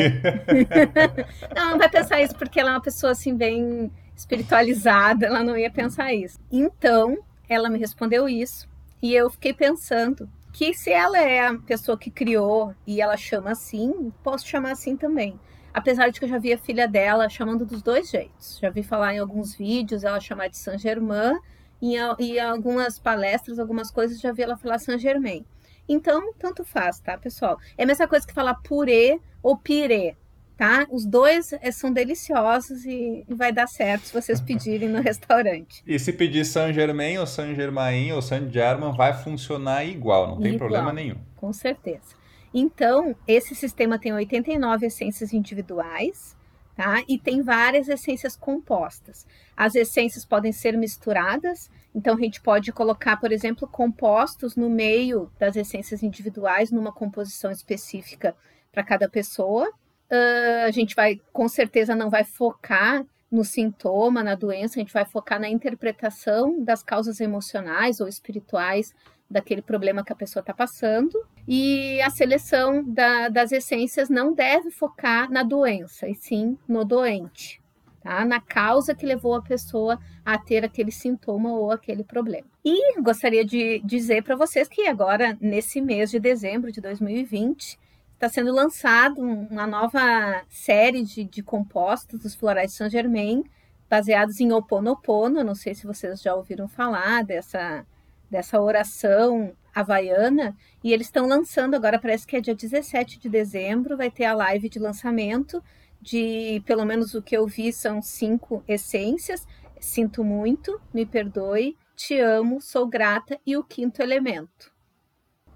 não, 1.56 1.72
não 1.72 1.78
vai 1.78 1.90
pensar 1.90 2.20
isso, 2.22 2.34
porque 2.36 2.60
ela 2.60 2.72
é 2.72 2.74
uma 2.74 2.82
pessoa 2.82 3.12
assim, 3.12 3.36
bem 3.36 3.92
espiritualizada, 4.16 5.26
ela 5.26 5.44
não 5.44 5.58
ia 5.58 5.70
pensar 5.70 6.14
isso. 6.14 6.40
Então, 6.52 7.18
ela 7.50 7.70
me 7.70 7.78
respondeu 7.78 8.28
isso 8.30 8.68
e 9.02 9.14
eu 9.14 9.30
fiquei 9.30 9.54
pensando 9.54 10.30
que 10.54 10.74
se 10.74 10.90
ela 10.90 11.20
é 11.20 11.48
a 11.48 11.58
pessoa 11.60 11.98
que 11.98 12.10
criou 12.10 12.74
e 12.88 13.02
ela 13.02 13.18
chama 13.18 13.52
assim, 13.52 14.12
posso 14.24 14.48
chamar 14.48 14.72
assim 14.72 14.96
também. 14.96 15.40
Apesar 15.74 16.10
de 16.10 16.18
que 16.18 16.26
eu 16.26 16.30
já 16.30 16.38
vi 16.38 16.54
a 16.54 16.58
filha 16.58 16.88
dela 16.88 17.28
chamando 17.28 17.66
dos 17.66 17.82
dois 17.82 18.10
jeitos. 18.10 18.58
Já 18.62 18.70
vi 18.70 18.82
falar 18.82 19.14
em 19.14 19.20
alguns 19.20 19.54
vídeos 19.56 20.06
ela 20.06 20.22
chamar 20.22 20.48
de 20.48 20.58
Saint 20.58 20.80
Germain 20.80 21.38
e 21.82 21.98
em 21.98 22.40
algumas 22.40 22.98
palestras, 22.98 23.60
algumas 23.60 23.92
coisas 23.92 24.20
já 24.22 24.32
vi 24.32 24.44
ela 24.44 24.56
falar 24.56 24.80
Saint 24.80 25.02
Germain. 25.02 25.46
Então, 25.88 26.34
tanto 26.40 26.64
faz, 26.64 27.00
tá, 27.00 27.18
pessoal? 27.18 27.60
É 27.78 27.84
a 27.84 27.86
mesma 27.86 28.08
coisa 28.08 28.26
que 28.26 28.34
falar 28.34 28.56
purê 28.56 29.20
ou 29.44 29.58
pirê 29.58 30.16
tá? 30.58 30.88
Os 30.90 31.06
dois 31.06 31.54
eh, 31.54 31.72
são 31.72 31.92
deliciosos 31.92 32.86
e, 32.86 33.26
vai 33.30 33.52
dar 33.52 33.68
certo 33.68 34.08
se 34.08 34.14
vocês 34.14 34.40
pedirem 34.42 34.90
no 34.90 35.02
restaurante. 35.02 35.84
E 35.86 35.98
se 36.00 36.14
pedir 36.14 36.46
Saint 36.46 36.74
Germain 36.74 37.18
ou 37.18 37.28
Saint 37.28 37.56
Germain 37.56 38.12
ou 38.12 38.22
Saint 38.22 38.52
Germain, 38.52 38.96
vai 38.96 39.14
funcionar 39.14 39.86
igual, 39.86 40.28
não 40.28 40.38
tem 40.38 40.54
igual, 40.54 40.70
problema 40.70 40.94
nenhum. 40.94 41.18
Com 41.36 41.52
certeza. 41.52 42.16
Então, 42.54 43.16
esse 43.28 43.54
sistema 43.54 44.00
tem 44.00 44.14
89 44.14 44.86
essências 44.86 45.34
individuais, 45.34 46.36
tá? 46.76 47.04
E 47.08 47.20
tem 47.20 47.42
várias 47.42 47.90
essências 47.90 48.36
compostas. 48.36 49.28
As 49.58 49.76
essências 49.76 50.24
podem 50.24 50.54
ser 50.54 50.78
misturadas, 50.78 51.70
então 51.94 52.16
a 52.16 52.20
gente 52.20 52.42
pode 52.42 52.72
colocar, 52.72 53.18
por 53.18 53.32
exemplo, 53.32 53.68
compostos 53.68 54.56
no 54.56 54.70
meio 54.70 55.30
das 55.38 55.56
essências 55.56 56.02
individuais 56.02 56.72
numa 56.72 56.94
composição 56.94 57.52
específica 57.52 58.36
para 58.72 58.84
cada 58.84 59.10
pessoa, 59.10 59.70
uh, 60.12 60.66
a 60.66 60.72
gente 60.72 60.96
vai, 60.96 61.22
com 61.32 61.48
certeza, 61.48 61.96
não 61.96 62.10
vai 62.10 62.24
focar 62.24 63.06
no 63.32 63.44
sintoma, 63.44 64.24
na 64.24 64.36
doença, 64.36 64.80
a 64.80 64.82
gente 64.82 64.94
vai 64.94 65.06
focar 65.06 65.40
na 65.40 65.50
interpretação 65.50 66.64
das 66.64 66.82
causas 66.84 67.20
emocionais 67.20 68.00
ou 68.00 68.08
espirituais 68.08 68.94
daquele 69.30 69.62
problema 69.62 70.04
que 70.04 70.14
a 70.14 70.16
pessoa 70.16 70.42
está 70.42 70.54
passando. 70.54 71.14
E 71.48 72.00
a 72.02 72.10
seleção 72.10 72.84
da, 72.84 73.30
das 73.30 73.52
essências 73.52 74.10
não 74.10 74.34
deve 74.34 74.72
focar 74.72 75.30
na 75.30 75.44
doença, 75.44 76.08
e 76.08 76.16
sim 76.16 76.58
no 76.68 76.86
doente. 76.86 77.62
tá? 78.02 78.24
Na 78.24 78.40
causa 78.40 78.96
que 78.96 79.06
levou 79.06 79.36
a 79.36 79.42
pessoa 79.42 80.00
a 80.24 80.38
ter 80.38 80.64
aquele 80.64 80.92
sintoma 80.92 81.52
ou 81.52 81.72
aquele 81.72 82.04
problema. 82.04 82.48
E 82.64 83.02
gostaria 83.02 83.44
de 83.44 83.80
dizer 83.84 84.24
para 84.24 84.36
vocês 84.36 84.68
que 84.68 84.88
agora, 84.88 85.38
nesse 85.42 85.82
mês 85.82 86.10
de 86.12 86.20
dezembro 86.20 86.72
de 86.72 86.80
2020, 86.80 87.78
está 88.16 88.30
sendo 88.30 88.52
lançado 88.52 89.22
uma 89.22 89.68
nova 89.68 90.44
série 90.50 91.04
de, 91.04 91.24
de 91.24 91.44
compostos 91.44 92.20
dos 92.20 92.34
florais 92.34 92.72
de 92.72 92.78
Saint 92.78 92.92
Germain, 92.92 93.44
baseados 93.90 94.40
em 94.40 94.52
Oponopono. 94.52 95.44
Não 95.44 95.54
sei 95.54 95.76
se 95.76 95.86
vocês 95.86 96.22
já 96.22 96.34
ouviram 96.34 96.68
falar 96.68 97.24
dessa, 97.24 97.86
dessa 98.32 98.60
oração 98.60 99.54
havaiana. 99.74 100.56
E 100.84 100.94
eles 100.94 101.08
estão 101.08 101.28
lançando 101.28 101.76
agora, 101.76 102.00
parece 102.00 102.26
que 102.26 102.38
é 102.38 102.42
dia 102.42 102.56
17 102.56 103.20
de 103.20 103.30
dezembro, 103.30 103.98
vai 103.98 104.10
ter 104.10 104.26
a 104.26 104.34
live 104.34 104.70
de 104.70 104.80
lançamento 104.80 105.62
de 106.02 106.62
pelo 106.68 106.86
menos 106.86 107.16
o 107.16 107.22
que 107.22 107.36
eu 107.36 107.48
vi 107.48 107.74
são 107.74 108.02
cinco 108.02 108.64
essências. 108.68 109.46
Sinto 109.80 110.24
muito, 110.24 110.80
me 110.94 111.06
perdoe, 111.06 111.76
te 111.96 112.20
amo, 112.20 112.62
sou 112.62 112.88
grata 112.88 113.40
e 113.46 113.58
o 113.58 113.64
quinto 113.64 114.02
elemento. 114.02 114.75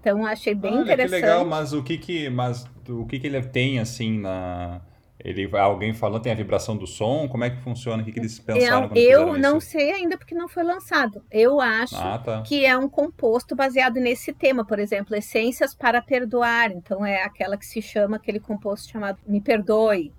Então 0.00 0.24
achei 0.24 0.54
bem 0.54 0.72
Olha, 0.72 0.82
interessante. 0.82 1.20
Que 1.20 1.26
legal, 1.26 1.44
mas 1.44 1.72
o 1.72 1.82
que 1.82 1.98
que, 1.98 2.30
mas 2.30 2.66
o 2.88 3.06
que 3.06 3.20
que 3.20 3.26
ele 3.26 3.40
tem 3.42 3.78
assim 3.78 4.18
na 4.18 4.80
ele 5.22 5.54
alguém 5.54 5.92
falando 5.92 6.22
tem 6.22 6.32
a 6.32 6.34
vibração 6.34 6.76
do 6.76 6.86
som, 6.86 7.28
como 7.28 7.44
é 7.44 7.50
que 7.50 7.60
funciona? 7.60 8.02
O 8.02 8.06
que, 8.06 8.12
que 8.12 8.18
eles 8.18 8.38
pensaram 8.38 8.90
Eu, 8.94 9.28
eu 9.28 9.38
não 9.38 9.58
isso? 9.58 9.72
sei 9.72 9.92
ainda 9.92 10.16
porque 10.16 10.34
não 10.34 10.48
foi 10.48 10.62
lançado. 10.62 11.22
Eu 11.30 11.60
acho 11.60 11.94
ah, 11.96 12.18
tá. 12.18 12.42
que 12.42 12.64
é 12.64 12.76
um 12.76 12.88
composto 12.88 13.54
baseado 13.54 13.96
nesse 13.96 14.32
tema, 14.32 14.64
por 14.64 14.78
exemplo, 14.78 15.14
essências 15.14 15.74
para 15.74 16.00
perdoar. 16.00 16.72
Então 16.72 17.04
é 17.04 17.22
aquela 17.22 17.58
que 17.58 17.66
se 17.66 17.82
chama 17.82 18.16
aquele 18.16 18.40
composto 18.40 18.90
chamado 18.90 19.18
Me 19.26 19.42
Perdoe, 19.42 20.10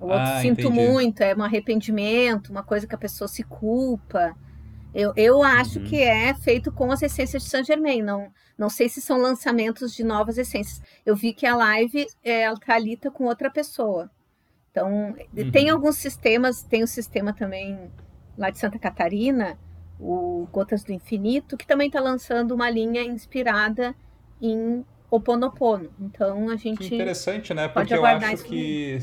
o 0.00 0.06
outro 0.06 0.18
ah, 0.20 0.40
sinto 0.40 0.60
entendi. 0.60 0.80
muito, 0.80 1.22
é 1.22 1.34
um 1.34 1.42
arrependimento, 1.42 2.50
uma 2.50 2.62
coisa 2.62 2.86
que 2.86 2.94
a 2.94 2.98
pessoa 2.98 3.28
se 3.28 3.42
culpa. 3.42 4.34
Eu, 4.98 5.12
eu 5.14 5.42
acho 5.42 5.78
uhum. 5.78 5.84
que 5.84 6.02
é 6.02 6.32
feito 6.32 6.72
com 6.72 6.90
as 6.90 7.02
essências 7.02 7.42
de 7.42 7.50
Saint 7.50 7.66
Germain. 7.66 8.00
Não, 8.00 8.32
não 8.56 8.70
sei 8.70 8.88
se 8.88 9.02
são 9.02 9.18
lançamentos 9.18 9.94
de 9.94 10.02
novas 10.02 10.38
essências. 10.38 10.80
Eu 11.04 11.14
vi 11.14 11.34
que 11.34 11.44
a 11.44 11.54
live 11.54 12.06
é 12.24 12.46
alcalita 12.46 13.10
com 13.10 13.24
outra 13.24 13.50
pessoa. 13.50 14.10
Então, 14.70 15.14
uhum. 15.36 15.50
tem 15.50 15.68
alguns 15.68 15.96
sistemas, 15.96 16.62
tem 16.62 16.82
o 16.82 16.86
sistema 16.86 17.34
também 17.34 17.90
lá 18.38 18.48
de 18.48 18.58
Santa 18.58 18.78
Catarina, 18.78 19.58
o 20.00 20.48
Gotas 20.50 20.82
do 20.82 20.92
Infinito, 20.92 21.58
que 21.58 21.66
também 21.66 21.88
está 21.88 22.00
lançando 22.00 22.52
uma 22.52 22.70
linha 22.70 23.02
inspirada 23.02 23.94
em 24.40 24.82
Oponopono. 25.10 25.90
Então 26.00 26.48
a 26.48 26.56
gente. 26.56 26.88
Que 26.88 26.94
interessante, 26.94 27.52
né? 27.52 27.68
Porque 27.68 27.92
eu 27.92 28.04
acho 28.06 28.44
que. 28.44 28.98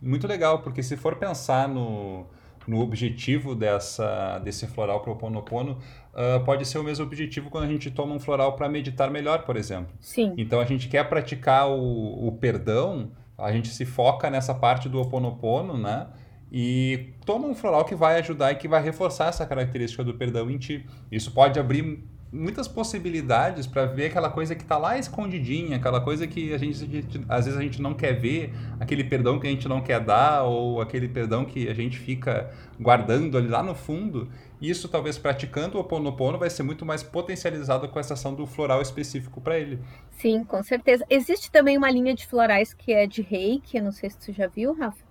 Muito 0.00 0.26
legal, 0.26 0.60
porque 0.60 0.82
se 0.82 0.96
for 0.96 1.16
pensar 1.16 1.68
no, 1.68 2.26
no 2.68 2.80
objetivo 2.80 3.54
dessa, 3.54 4.38
desse 4.40 4.66
floral 4.66 5.00
para 5.00 5.10
o 5.10 5.14
Oponopono, 5.14 5.78
uh, 6.12 6.44
pode 6.44 6.66
ser 6.66 6.78
o 6.78 6.84
mesmo 6.84 7.04
objetivo 7.04 7.48
quando 7.48 7.64
a 7.64 7.68
gente 7.68 7.90
toma 7.90 8.14
um 8.14 8.20
floral 8.20 8.52
para 8.52 8.68
meditar 8.68 9.10
melhor, 9.10 9.44
por 9.44 9.56
exemplo. 9.56 9.92
Sim. 9.98 10.34
Então 10.36 10.60
a 10.60 10.66
gente 10.66 10.86
quer 10.86 11.08
praticar 11.08 11.66
o, 11.66 12.28
o 12.28 12.32
perdão, 12.32 13.10
a 13.38 13.50
gente 13.50 13.68
se 13.68 13.86
foca 13.86 14.28
nessa 14.28 14.54
parte 14.54 14.86
do 14.86 15.00
Oponopono, 15.00 15.78
né? 15.78 16.08
E 16.52 17.14
toma 17.24 17.46
um 17.46 17.54
floral 17.54 17.84
que 17.84 17.94
vai 17.94 18.18
ajudar 18.18 18.52
e 18.52 18.56
que 18.56 18.68
vai 18.68 18.82
reforçar 18.82 19.28
essa 19.28 19.46
característica 19.46 20.04
do 20.04 20.14
perdão 20.14 20.50
em 20.50 20.58
ti. 20.58 20.86
Isso 21.10 21.32
pode 21.32 21.58
abrir 21.58 22.04
muitas 22.30 22.68
possibilidades 22.68 23.66
para 23.66 23.86
ver 23.86 24.06
aquela 24.06 24.30
coisa 24.30 24.54
que 24.54 24.62
está 24.62 24.76
lá 24.76 24.98
escondidinha, 24.98 25.76
aquela 25.76 26.00
coisa 26.00 26.26
que 26.26 26.52
a 26.52 26.58
gente, 26.58 26.84
às 27.28 27.46
vezes 27.46 27.58
a 27.58 27.62
gente 27.62 27.80
não 27.80 27.94
quer 27.94 28.12
ver, 28.12 28.52
aquele 28.78 29.02
perdão 29.02 29.38
que 29.38 29.46
a 29.46 29.50
gente 29.50 29.66
não 29.66 29.80
quer 29.80 30.00
dar 30.00 30.44
ou 30.44 30.80
aquele 30.80 31.08
perdão 31.08 31.44
que 31.44 31.68
a 31.68 31.74
gente 31.74 31.98
fica 31.98 32.50
guardando 32.78 33.38
ali 33.38 33.48
lá 33.48 33.62
no 33.62 33.74
fundo. 33.74 34.28
Isso 34.60 34.88
talvez 34.88 35.16
praticando 35.16 35.78
o 35.78 35.80
Oponopono 35.80 36.38
vai 36.38 36.50
ser 36.50 36.62
muito 36.62 36.84
mais 36.84 37.02
potencializado 37.02 37.88
com 37.88 37.98
essa 37.98 38.14
ação 38.14 38.34
do 38.34 38.46
floral 38.46 38.82
específico 38.82 39.40
para 39.40 39.58
ele. 39.58 39.78
Sim, 40.10 40.44
com 40.44 40.62
certeza. 40.62 41.04
Existe 41.08 41.50
também 41.50 41.78
uma 41.78 41.90
linha 41.90 42.14
de 42.14 42.26
florais 42.26 42.74
que 42.74 42.92
é 42.92 43.06
de 43.06 43.22
reiki, 43.22 43.80
não 43.80 43.92
sei 43.92 44.10
se 44.10 44.18
tu 44.18 44.32
já 44.32 44.46
viu, 44.48 44.74
Rafa 44.74 45.07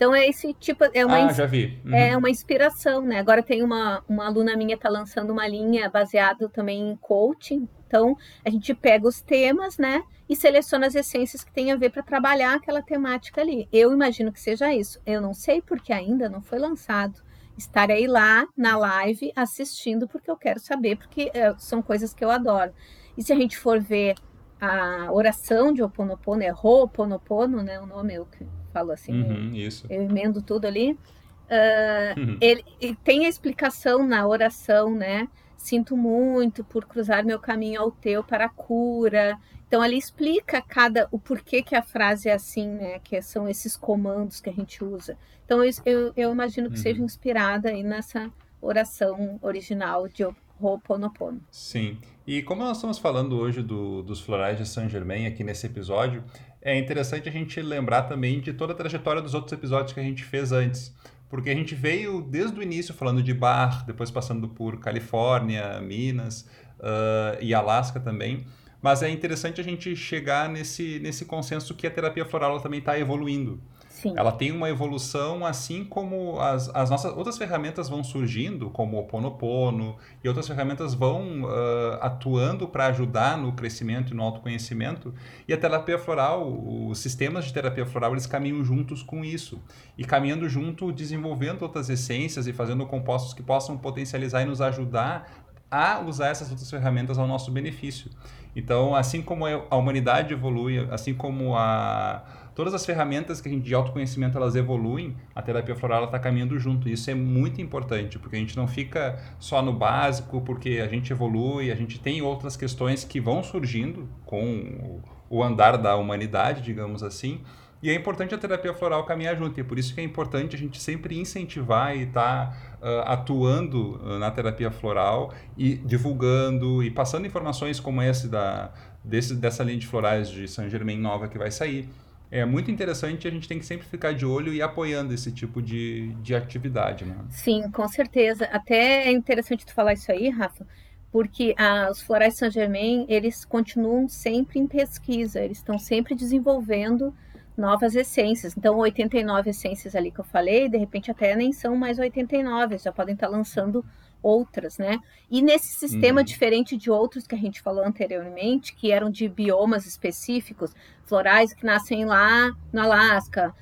então 0.00 0.14
é 0.14 0.26
esse 0.26 0.54
tipo, 0.54 0.82
é 0.94 1.04
uma, 1.04 1.26
ah, 1.26 1.32
já 1.34 1.44
vi. 1.44 1.78
Uhum. 1.84 1.94
é 1.94 2.16
uma 2.16 2.30
inspiração, 2.30 3.02
né? 3.02 3.18
Agora 3.18 3.42
tem 3.42 3.62
uma, 3.62 4.02
uma 4.08 4.24
aluna 4.24 4.56
minha 4.56 4.78
tá 4.78 4.88
lançando 4.88 5.30
uma 5.30 5.46
linha 5.46 5.90
baseada 5.90 6.48
também 6.48 6.88
em 6.88 6.96
coaching. 6.96 7.68
Então 7.86 8.16
a 8.42 8.48
gente 8.48 8.72
pega 8.72 9.06
os 9.06 9.20
temas, 9.20 9.76
né? 9.76 10.02
E 10.26 10.34
seleciona 10.34 10.86
as 10.86 10.94
essências 10.94 11.44
que 11.44 11.52
tem 11.52 11.70
a 11.70 11.76
ver 11.76 11.90
para 11.90 12.02
trabalhar 12.02 12.54
aquela 12.54 12.80
temática 12.80 13.42
ali. 13.42 13.68
Eu 13.70 13.92
imagino 13.92 14.32
que 14.32 14.40
seja 14.40 14.72
isso. 14.72 14.98
Eu 15.04 15.20
não 15.20 15.34
sei 15.34 15.60
porque 15.60 15.92
ainda 15.92 16.30
não 16.30 16.40
foi 16.40 16.58
lançado. 16.58 17.20
Estarei 17.54 18.06
lá 18.06 18.48
na 18.56 18.78
live 18.78 19.30
assistindo 19.36 20.08
porque 20.08 20.30
eu 20.30 20.36
quero 20.38 20.60
saber, 20.60 20.96
porque 20.96 21.30
é, 21.34 21.54
são 21.58 21.82
coisas 21.82 22.14
que 22.14 22.24
eu 22.24 22.30
adoro. 22.30 22.72
E 23.18 23.22
se 23.22 23.34
a 23.34 23.36
gente 23.36 23.58
for 23.58 23.78
ver 23.78 24.14
a 24.58 25.12
oração 25.12 25.74
de 25.74 25.82
Oponopono, 25.82 26.42
é 26.42 26.50
Ho'oponopono, 26.50 27.62
né? 27.62 27.78
O 27.78 27.84
nome 27.84 28.14
é 28.14 28.20
o 28.20 28.24
que 28.24 28.46
falo 28.72 28.92
assim, 28.92 29.12
uhum, 29.12 29.54
eu, 29.54 29.68
eu, 29.88 30.02
emendo 30.02 30.42
tudo 30.42 30.66
ali. 30.66 30.92
Uh, 30.92 32.20
uhum. 32.20 32.38
ele, 32.40 32.64
ele, 32.80 32.96
tem 33.02 33.26
a 33.26 33.28
explicação 33.28 34.06
na 34.06 34.26
oração, 34.26 34.94
né? 34.94 35.28
Sinto 35.56 35.96
muito 35.96 36.62
por 36.62 36.84
cruzar 36.86 37.24
meu 37.24 37.38
caminho 37.38 37.80
ao 37.80 37.90
teu 37.90 38.22
para 38.22 38.46
a 38.46 38.48
cura. 38.48 39.38
Então 39.66 39.82
ali 39.82 39.98
explica 39.98 40.62
cada 40.62 41.08
o 41.10 41.18
porquê 41.18 41.62
que 41.62 41.74
a 41.74 41.82
frase 41.82 42.28
é 42.28 42.32
assim, 42.32 42.68
né? 42.68 42.98
Que 43.00 43.20
são 43.20 43.48
esses 43.48 43.76
comandos 43.76 44.40
que 44.40 44.48
a 44.48 44.52
gente 44.52 44.82
usa. 44.82 45.18
Então 45.44 45.64
eu, 45.64 45.72
eu, 45.84 46.12
eu 46.16 46.32
imagino 46.32 46.70
que 46.70 46.76
uhum. 46.76 46.82
seja 46.82 47.02
inspirada 47.02 47.68
aí 47.68 47.82
nessa 47.82 48.30
oração 48.60 49.38
original 49.42 50.06
de 50.06 50.24
Ho'oponopono. 50.60 51.40
Sim. 51.50 51.98
E 52.26 52.42
como 52.42 52.62
nós 52.62 52.76
estamos 52.76 52.98
falando 52.98 53.36
hoje 53.36 53.62
do, 53.62 54.02
dos 54.02 54.20
florais 54.20 54.58
de 54.58 54.68
Saint 54.68 54.90
Germain 54.90 55.26
aqui 55.26 55.42
nesse 55.42 55.66
episódio, 55.66 56.22
é 56.62 56.78
interessante 56.78 57.28
a 57.28 57.32
gente 57.32 57.60
lembrar 57.60 58.02
também 58.02 58.40
de 58.40 58.52
toda 58.52 58.72
a 58.72 58.76
trajetória 58.76 59.22
dos 59.22 59.34
outros 59.34 59.52
episódios 59.52 59.92
que 59.92 60.00
a 60.00 60.02
gente 60.02 60.22
fez 60.22 60.52
antes. 60.52 60.94
Porque 61.28 61.48
a 61.48 61.54
gente 61.54 61.74
veio 61.74 62.20
desde 62.20 62.58
o 62.58 62.62
início 62.62 62.92
falando 62.92 63.22
de 63.22 63.32
bar, 63.32 63.84
depois 63.86 64.10
passando 64.10 64.48
por 64.48 64.78
Califórnia, 64.80 65.80
Minas 65.80 66.42
uh, 66.80 67.38
e 67.40 67.54
Alasca 67.54 68.00
também. 68.00 68.44
Mas 68.82 69.02
é 69.02 69.08
interessante 69.08 69.60
a 69.60 69.64
gente 69.64 69.94
chegar 69.94 70.48
nesse, 70.48 70.98
nesse 70.98 71.24
consenso 71.24 71.74
que 71.74 71.86
a 71.86 71.90
terapia 71.90 72.24
floral 72.24 72.60
também 72.60 72.80
está 72.80 72.98
evoluindo. 72.98 73.62
Sim. 74.00 74.14
Ela 74.16 74.32
tem 74.32 74.50
uma 74.50 74.70
evolução, 74.70 75.44
assim 75.44 75.84
como 75.84 76.40
as, 76.40 76.74
as 76.74 76.88
nossas 76.88 77.14
outras 77.14 77.36
ferramentas 77.36 77.86
vão 77.86 78.02
surgindo, 78.02 78.70
como 78.70 78.98
o 78.98 79.04
Ponopono, 79.04 79.96
e 80.24 80.28
outras 80.28 80.48
ferramentas 80.48 80.94
vão 80.94 81.42
uh, 81.42 81.98
atuando 82.00 82.66
para 82.66 82.86
ajudar 82.86 83.36
no 83.36 83.52
crescimento 83.52 84.14
e 84.14 84.16
no 84.16 84.22
autoconhecimento. 84.22 85.14
E 85.46 85.52
a 85.52 85.56
terapia 85.58 85.98
floral, 85.98 86.50
os 86.88 86.98
sistemas 86.98 87.44
de 87.44 87.52
terapia 87.52 87.84
floral, 87.84 88.12
eles 88.12 88.24
caminham 88.24 88.64
juntos 88.64 89.02
com 89.02 89.22
isso. 89.22 89.60
E 89.98 90.04
caminhando 90.04 90.48
junto, 90.48 90.90
desenvolvendo 90.90 91.60
outras 91.60 91.90
essências 91.90 92.46
e 92.46 92.54
fazendo 92.54 92.86
compostos 92.86 93.34
que 93.34 93.42
possam 93.42 93.76
potencializar 93.76 94.40
e 94.40 94.46
nos 94.46 94.62
ajudar 94.62 95.30
a 95.70 96.00
usar 96.00 96.28
essas 96.28 96.50
outras 96.50 96.70
ferramentas 96.70 97.18
ao 97.18 97.26
nosso 97.26 97.50
benefício. 97.52 98.10
Então, 98.56 98.94
assim 98.94 99.22
como 99.22 99.44
a 99.46 99.76
humanidade 99.76 100.32
evolui, 100.32 100.88
assim 100.90 101.14
como 101.14 101.54
a 101.54 102.22
todas 102.54 102.74
as 102.74 102.84
ferramentas 102.84 103.40
que 103.40 103.48
a 103.48 103.52
gente 103.52 103.64
de 103.64 103.74
autoconhecimento 103.74 104.36
elas 104.36 104.56
evoluem, 104.56 105.16
a 105.34 105.42
terapia 105.42 105.74
floral 105.74 106.04
está 106.04 106.18
caminhando 106.18 106.58
junto. 106.58 106.88
Isso 106.88 107.10
é 107.10 107.14
muito 107.14 107.60
importante, 107.60 108.18
porque 108.18 108.36
a 108.36 108.38
gente 108.38 108.56
não 108.56 108.66
fica 108.66 109.18
só 109.38 109.62
no 109.62 109.72
básico, 109.72 110.40
porque 110.42 110.80
a 110.82 110.88
gente 110.88 111.12
evolui, 111.12 111.70
a 111.70 111.74
gente 111.74 111.98
tem 111.98 112.22
outras 112.22 112.56
questões 112.56 113.04
que 113.04 113.20
vão 113.20 113.42
surgindo 113.42 114.08
com 114.24 115.00
o 115.28 115.42
andar 115.42 115.76
da 115.76 115.96
humanidade, 115.96 116.62
digamos 116.62 117.02
assim. 117.02 117.40
E 117.82 117.88
é 117.88 117.94
importante 117.94 118.34
a 118.34 118.38
terapia 118.38 118.74
floral 118.74 119.04
caminhar 119.04 119.34
junto, 119.36 119.58
e 119.58 119.62
é 119.62 119.64
por 119.64 119.78
isso 119.78 119.94
que 119.94 120.00
é 120.02 120.04
importante 120.04 120.54
a 120.54 120.58
gente 120.58 120.78
sempre 120.80 121.18
incentivar 121.18 121.96
e 121.96 122.02
estar 122.02 122.50
tá, 122.50 122.76
uh, 122.86 123.10
atuando 123.10 123.98
uh, 124.02 124.18
na 124.18 124.30
terapia 124.30 124.70
floral 124.70 125.32
e 125.56 125.76
divulgando 125.76 126.82
e 126.82 126.90
passando 126.90 127.26
informações 127.26 127.80
como 127.80 128.02
esse 128.02 128.28
da, 128.28 128.70
desse, 129.02 129.34
dessa 129.34 129.64
linha 129.64 129.78
de 129.78 129.86
florais 129.86 130.28
de 130.28 130.46
Saint 130.46 130.70
Germain 130.70 130.98
nova 130.98 131.26
que 131.26 131.38
vai 131.38 131.50
sair 131.50 131.88
é 132.30 132.44
muito 132.44 132.70
interessante 132.70 133.26
a 133.26 133.30
gente 133.30 133.48
tem 133.48 133.58
que 133.58 133.66
sempre 133.66 133.86
ficar 133.86 134.12
de 134.12 134.24
olho 134.24 134.52
e 134.52 134.62
apoiando 134.62 135.12
esse 135.12 135.32
tipo 135.32 135.60
de, 135.60 136.14
de 136.22 136.34
atividade, 136.34 137.04
né? 137.04 137.16
Sim, 137.28 137.70
com 137.70 137.86
certeza. 137.88 138.44
Até 138.46 139.08
é 139.08 139.10
interessante 139.10 139.66
tu 139.66 139.74
falar 139.74 139.94
isso 139.94 140.12
aí, 140.12 140.28
Rafa, 140.28 140.64
porque 141.10 141.54
ah, 141.58 141.88
os 141.90 142.00
florais 142.00 142.36
Saint 142.36 142.52
Germain, 142.52 143.04
eles 143.08 143.44
continuam 143.44 144.08
sempre 144.08 144.60
em 144.60 144.66
pesquisa, 144.66 145.40
eles 145.40 145.58
estão 145.58 145.76
sempre 145.76 146.14
desenvolvendo 146.14 147.12
novas 147.56 147.96
essências. 147.96 148.56
Então, 148.56 148.78
89 148.78 149.50
essências 149.50 149.96
ali 149.96 150.12
que 150.12 150.20
eu 150.20 150.24
falei, 150.24 150.68
de 150.68 150.78
repente 150.78 151.10
até 151.10 151.34
nem 151.34 151.52
são 151.52 151.74
mais 151.76 151.98
89, 151.98 152.78
já 152.78 152.92
podem 152.92 153.14
estar 153.14 153.28
lançando 153.28 153.84
outras, 154.22 154.78
né? 154.78 154.98
E 155.30 155.42
nesse 155.42 155.74
sistema, 155.74 156.20
uhum. 156.20 156.24
diferente 156.24 156.76
de 156.76 156.90
outros 156.90 157.26
que 157.26 157.34
a 157.34 157.38
gente 157.38 157.60
falou 157.60 157.84
anteriormente, 157.84 158.74
que 158.74 158.90
eram 158.92 159.10
de 159.10 159.28
biomas 159.28 159.86
específicos, 159.86 160.74
florais 161.04 161.52
que 161.52 161.64
nascem 161.64 162.04
lá 162.04 162.54
no 162.72 162.80
Alasca, 162.80 163.54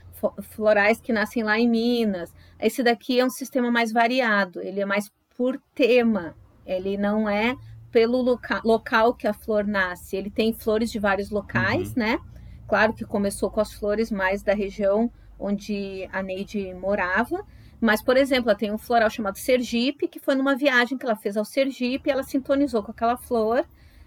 florais 0.50 1.00
que 1.00 1.12
nascem 1.12 1.42
lá 1.42 1.58
em 1.58 1.68
Minas. 1.68 2.34
Esse 2.58 2.82
daqui 2.82 3.20
é 3.20 3.24
um 3.24 3.30
sistema 3.30 3.70
mais 3.70 3.92
variado, 3.92 4.60
ele 4.60 4.80
é 4.80 4.84
mais 4.84 5.10
por 5.36 5.60
tema, 5.74 6.34
ele 6.66 6.96
não 6.96 7.28
é 7.28 7.54
pelo 7.90 8.20
loca 8.20 8.60
local 8.64 9.14
que 9.14 9.26
a 9.26 9.32
flor 9.32 9.66
nasce. 9.66 10.16
Ele 10.16 10.30
tem 10.30 10.52
flores 10.52 10.90
de 10.90 10.98
vários 10.98 11.30
locais, 11.30 11.88
uhum. 11.90 11.94
né? 11.96 12.18
Claro 12.66 12.92
que 12.92 13.04
começou 13.04 13.50
com 13.50 13.60
as 13.60 13.72
flores 13.72 14.10
mais 14.10 14.42
da 14.42 14.52
região 14.52 15.10
onde 15.38 16.08
a 16.12 16.22
Neide 16.22 16.74
morava, 16.74 17.44
mas, 17.80 18.02
por 18.02 18.16
exemplo, 18.16 18.50
ela 18.50 18.58
tem 18.58 18.72
um 18.72 18.78
floral 18.78 19.08
chamado 19.08 19.38
Sergipe, 19.38 20.08
que 20.08 20.18
foi 20.18 20.34
numa 20.34 20.56
viagem 20.56 20.98
que 20.98 21.06
ela 21.06 21.14
fez 21.14 21.36
ao 21.36 21.44
Sergipe, 21.44 22.10
ela 22.10 22.24
sintonizou 22.24 22.82
com 22.82 22.90
aquela 22.90 23.16
flor, 23.16 23.64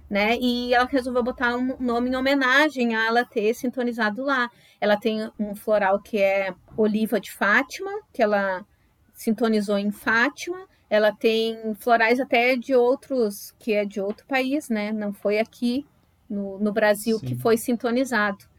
né? 0.10 0.38
E 0.38 0.74
ela 0.74 0.86
resolveu 0.86 1.24
botar 1.24 1.56
um 1.56 1.78
nome 1.80 2.10
em 2.10 2.16
homenagem 2.16 2.96
a 2.96 3.06
ela 3.06 3.24
ter 3.24 3.54
sintonizado 3.54 4.24
lá. 4.24 4.50
Ela 4.80 4.98
tem 4.98 5.30
um 5.40 5.56
floral 5.56 6.01
que 6.01 6.18
é 6.18 6.54
Oliva 6.75 7.20
de 7.20 7.32
Fátima, 7.32 7.92
que 8.12 8.22
ela 8.22 8.66
sintonizou 9.13 9.78
em 9.78 9.90
Fátima. 9.90 10.68
Ela 10.90 11.13
tem 11.13 11.74
florais 11.75 12.20
até 12.20 12.58
de 12.58 12.75
outros, 12.75 13.56
que 13.58 13.72
é 13.72 13.86
de 13.86 14.01
outro 14.01 14.25
país, 14.28 14.68
né? 14.68 14.92
Não 14.92 15.13
foi 15.13 15.40
aqui 15.40 15.88
no, 16.30 16.60
no 16.60 16.74
Brasil 16.74 17.18
Sim. 17.20 17.25
que 17.28 17.36
foi 17.36 17.56
sintonizado. 17.56 18.50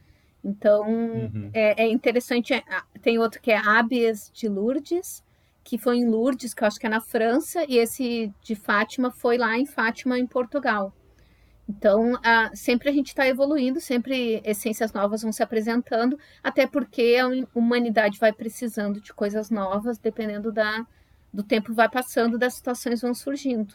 Então, 0.44 0.88
uhum. 0.88 1.50
é, 1.52 1.84
é, 1.84 1.88
interessante. 1.88 2.52
É, 2.52 2.62
tem 3.00 3.18
outro 3.18 3.40
que 3.40 3.50
é 3.50 3.56
Abies 3.56 4.30
de 4.32 4.48
Lourdes, 4.48 5.22
que 5.62 5.78
foi 5.78 5.98
em 5.98 6.08
Lourdes, 6.08 6.52
que 6.52 6.64
eu 6.64 6.68
acho 6.68 6.80
que 6.80 6.86
é 6.86 6.90
na 6.90 7.00
França, 7.00 7.64
e 7.68 7.78
esse 7.78 8.32
de 8.42 8.54
Fátima 8.54 9.10
foi 9.10 9.38
lá 9.38 9.56
em 9.56 9.66
Fátima, 9.66 10.18
em 10.18 10.26
Portugal. 10.26 10.92
Então, 11.68 12.18
a, 12.24 12.50
sempre 12.54 12.88
a 12.88 12.92
gente 12.92 13.08
está 13.08 13.26
evoluindo, 13.26 13.80
sempre 13.80 14.42
essências 14.44 14.92
novas 14.92 15.22
vão 15.22 15.32
se 15.32 15.42
apresentando, 15.42 16.18
até 16.42 16.66
porque 16.66 17.16
a 17.20 17.28
humanidade 17.54 18.18
vai 18.18 18.32
precisando 18.32 19.00
de 19.00 19.12
coisas 19.12 19.48
novas, 19.48 19.96
dependendo 19.96 20.50
da, 20.50 20.84
do 21.32 21.42
tempo 21.42 21.72
vai 21.72 21.88
passando, 21.88 22.36
das 22.36 22.54
situações 22.54 23.00
vão 23.00 23.14
surgindo. 23.14 23.74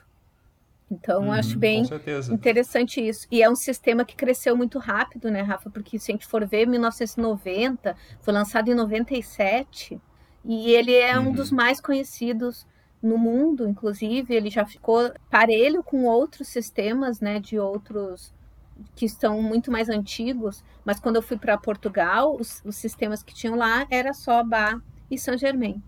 Então, 0.89 1.23
uhum, 1.23 1.31
acho 1.33 1.57
bem 1.59 1.83
interessante 2.31 3.05
isso. 3.05 3.27
E 3.29 3.43
é 3.43 3.49
um 3.49 3.55
sistema 3.55 4.05
que 4.05 4.15
cresceu 4.15 4.55
muito 4.55 4.79
rápido, 4.79 5.29
né, 5.29 5.41
Rafa? 5.41 5.69
Porque 5.69 5.99
se 5.99 6.11
a 6.11 6.13
gente 6.13 6.25
for 6.25 6.45
ver, 6.45 6.65
1990, 6.65 7.95
foi 8.21 8.33
lançado 8.33 8.69
em 8.69 8.73
97, 8.73 9.99
e 10.45 10.71
ele 10.71 10.93
é 10.93 11.19
uhum. 11.19 11.29
um 11.29 11.31
dos 11.33 11.51
mais 11.51 11.81
conhecidos 11.81 12.65
no 13.01 13.17
mundo, 13.17 13.67
inclusive. 13.67 14.33
Ele 14.33 14.49
já 14.49 14.65
ficou 14.65 15.11
parelho 15.29 15.83
com 15.83 16.05
outros 16.05 16.47
sistemas, 16.47 17.19
né, 17.19 17.39
de 17.39 17.59
outros 17.59 18.33
que 18.95 19.05
estão 19.05 19.41
muito 19.41 19.69
mais 19.69 19.89
antigos. 19.89 20.63
Mas 20.85 21.01
quando 21.01 21.17
eu 21.17 21.21
fui 21.21 21.37
para 21.37 21.57
Portugal, 21.57 22.37
os, 22.39 22.61
os 22.63 22.77
sistemas 22.77 23.21
que 23.21 23.33
tinham 23.33 23.55
lá 23.55 23.85
era 23.89 24.13
só 24.13 24.41
Bach 24.41 24.81
e 25.11 25.17
Saint 25.17 25.39
Germain. 25.39 25.81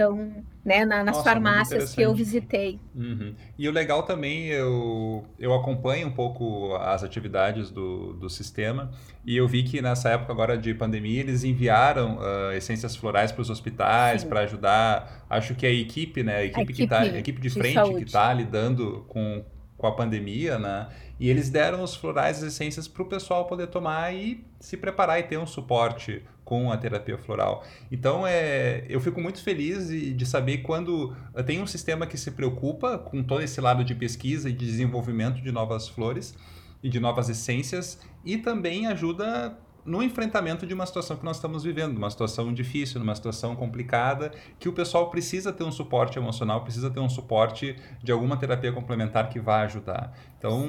Então, 0.00 0.32
né, 0.64 0.86
na, 0.86 1.04
nas 1.04 1.16
Nossa, 1.18 1.28
farmácias 1.28 1.94
que 1.94 2.00
eu 2.00 2.14
visitei. 2.14 2.80
Uhum. 2.94 3.34
E 3.58 3.68
o 3.68 3.72
legal 3.72 4.02
também, 4.04 4.46
eu, 4.46 5.26
eu 5.38 5.52
acompanho 5.52 6.08
um 6.08 6.10
pouco 6.10 6.74
as 6.76 7.04
atividades 7.04 7.70
do, 7.70 8.14
do 8.14 8.30
sistema 8.30 8.90
e 9.26 9.36
eu 9.36 9.46
vi 9.46 9.62
que 9.62 9.82
nessa 9.82 10.08
época 10.08 10.32
agora 10.32 10.56
de 10.56 10.72
pandemia 10.72 11.20
eles 11.20 11.44
enviaram 11.44 12.16
uh, 12.16 12.52
essências 12.52 12.96
florais 12.96 13.30
para 13.30 13.42
os 13.42 13.50
hospitais 13.50 14.24
para 14.24 14.40
ajudar, 14.40 15.26
acho 15.28 15.54
que 15.54 15.66
a 15.66 15.70
equipe, 15.70 16.22
né, 16.22 16.36
a 16.36 16.44
equipe, 16.44 16.58
a 16.58 16.62
equipe, 16.62 16.78
que 16.78 16.86
tá, 16.86 17.06
equipe 17.06 17.40
de, 17.42 17.50
frente 17.50 17.94
que 17.96 18.04
está 18.04 18.32
lidando 18.32 19.04
com, 19.06 19.44
com 19.76 19.86
a 19.86 19.92
pandemia, 19.92 20.58
né, 20.58 20.88
e 21.18 21.28
eles 21.28 21.50
deram 21.50 21.82
os 21.82 21.94
florais, 21.94 22.38
as 22.38 22.54
essências 22.54 22.88
para 22.88 23.02
o 23.02 23.06
pessoal 23.06 23.44
poder 23.44 23.66
tomar 23.66 24.14
e 24.14 24.42
se 24.58 24.78
preparar 24.78 25.20
e 25.20 25.24
ter 25.24 25.38
um 25.38 25.46
suporte 25.46 26.22
com 26.50 26.72
a 26.72 26.76
terapia 26.76 27.16
floral. 27.16 27.62
Então, 27.92 28.26
é, 28.26 28.84
eu 28.88 29.00
fico 29.00 29.20
muito 29.20 29.40
feliz 29.40 29.86
de, 29.86 30.26
saber 30.26 30.58
quando 30.58 31.14
tem 31.46 31.62
um 31.62 31.66
sistema 31.66 32.08
que 32.08 32.18
se 32.18 32.32
preocupa 32.32 32.98
com 32.98 33.22
todo 33.22 33.40
esse 33.40 33.60
lado 33.60 33.84
de 33.84 33.94
pesquisa 33.94 34.50
e 34.50 34.52
de 34.52 34.66
desenvolvimento 34.66 35.40
de 35.40 35.52
novas 35.52 35.88
flores 35.88 36.34
e 36.82 36.88
de 36.88 36.98
novas 36.98 37.28
essências 37.28 38.00
e 38.24 38.36
também 38.36 38.88
ajuda 38.88 39.56
no 39.84 40.02
enfrentamento 40.02 40.66
de 40.66 40.74
uma 40.74 40.86
situação 40.86 41.16
que 41.16 41.24
nós 41.24 41.36
estamos 41.36 41.64
vivendo, 41.64 41.96
uma 41.96 42.10
situação 42.10 42.52
difícil, 42.52 43.00
uma 43.00 43.14
situação 43.14 43.56
complicada, 43.56 44.32
que 44.58 44.68
o 44.68 44.72
pessoal 44.72 45.10
precisa 45.10 45.52
ter 45.52 45.64
um 45.64 45.72
suporte 45.72 46.18
emocional, 46.18 46.62
precisa 46.62 46.90
ter 46.90 47.00
um 47.00 47.08
suporte 47.08 47.76
de 48.02 48.12
alguma 48.12 48.36
terapia 48.36 48.72
complementar 48.72 49.28
que 49.28 49.40
vá 49.40 49.62
ajudar. 49.62 50.12
Então, 50.38 50.66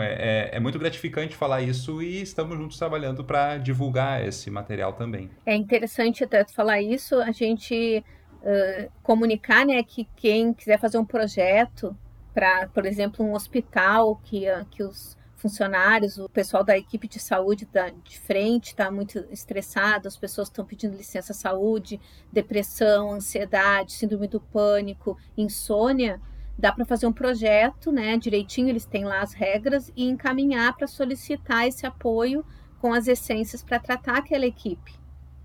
é, 0.00 0.50
é, 0.52 0.56
é, 0.56 0.60
muito 0.60 0.78
gratificante 0.78 1.36
falar 1.36 1.62
isso 1.62 2.02
e 2.02 2.22
estamos 2.22 2.56
juntos 2.56 2.78
trabalhando 2.78 3.24
para 3.24 3.58
divulgar 3.58 4.26
esse 4.26 4.50
material 4.50 4.92
também. 4.92 5.30
É 5.44 5.54
interessante 5.54 6.24
até 6.24 6.44
falar 6.44 6.80
isso, 6.80 7.16
a 7.20 7.30
gente 7.30 8.04
uh, 8.42 8.90
comunicar 9.02 9.66
né, 9.66 9.82
que 9.82 10.08
quem 10.16 10.52
quiser 10.52 10.78
fazer 10.78 10.98
um 10.98 11.04
projeto 11.04 11.96
para, 12.32 12.68
por 12.68 12.86
exemplo, 12.86 13.24
um 13.24 13.34
hospital 13.34 14.16
que, 14.24 14.50
uh, 14.50 14.64
que 14.70 14.82
os 14.82 15.18
funcionários, 15.40 16.18
o 16.18 16.28
pessoal 16.28 16.62
da 16.62 16.76
equipe 16.76 17.08
de 17.08 17.18
saúde 17.18 17.66
da, 17.72 17.88
de 17.88 18.18
frente 18.20 18.68
está 18.68 18.90
muito 18.90 19.18
estressado, 19.30 20.06
as 20.06 20.16
pessoas 20.16 20.48
estão 20.48 20.64
pedindo 20.64 20.96
licença 20.96 21.32
saúde, 21.32 22.00
depressão, 22.30 23.12
ansiedade, 23.12 23.92
síndrome 23.92 24.28
do 24.28 24.40
pânico, 24.40 25.16
insônia. 25.36 26.20
Dá 26.58 26.70
para 26.70 26.84
fazer 26.84 27.06
um 27.06 27.12
projeto, 27.12 27.90
né? 27.90 28.18
Direitinho, 28.18 28.68
eles 28.68 28.84
têm 28.84 29.04
lá 29.04 29.20
as 29.22 29.32
regras 29.32 29.90
e 29.96 30.04
encaminhar 30.04 30.76
para 30.76 30.86
solicitar 30.86 31.66
esse 31.66 31.86
apoio 31.86 32.44
com 32.78 32.92
as 32.92 33.08
essências 33.08 33.62
para 33.62 33.78
tratar 33.78 34.18
aquela 34.18 34.46
equipe. 34.46 34.92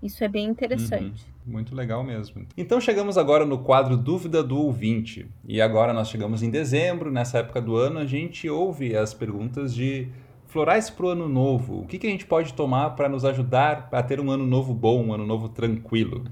Isso 0.02 0.22
é 0.22 0.28
bem 0.28 0.46
interessante. 0.46 1.24
Uhum. 1.24 1.35
Muito 1.46 1.76
legal 1.76 2.02
mesmo. 2.02 2.44
Então 2.56 2.80
chegamos 2.80 3.16
agora 3.16 3.46
no 3.46 3.58
quadro 3.58 3.96
Dúvida 3.96 4.42
do 4.42 4.58
Ouvinte. 4.58 5.28
E 5.46 5.62
agora 5.62 5.92
nós 5.92 6.08
chegamos 6.08 6.42
em 6.42 6.50
dezembro, 6.50 7.12
nessa 7.12 7.38
época 7.38 7.60
do 7.62 7.76
ano, 7.76 8.00
a 8.00 8.04
gente 8.04 8.48
ouve 8.50 8.96
as 8.96 9.14
perguntas 9.14 9.72
de 9.72 10.08
florais 10.46 10.90
para 10.90 11.06
o 11.06 11.08
ano 11.10 11.28
novo. 11.28 11.82
O 11.82 11.86
que, 11.86 11.98
que 11.98 12.06
a 12.06 12.10
gente 12.10 12.26
pode 12.26 12.52
tomar 12.52 12.90
para 12.90 13.08
nos 13.08 13.24
ajudar 13.24 13.88
a 13.92 14.02
ter 14.02 14.18
um 14.18 14.28
ano 14.30 14.44
novo 14.44 14.74
bom, 14.74 15.06
um 15.06 15.12
ano 15.12 15.24
novo 15.24 15.48
tranquilo? 15.48 16.24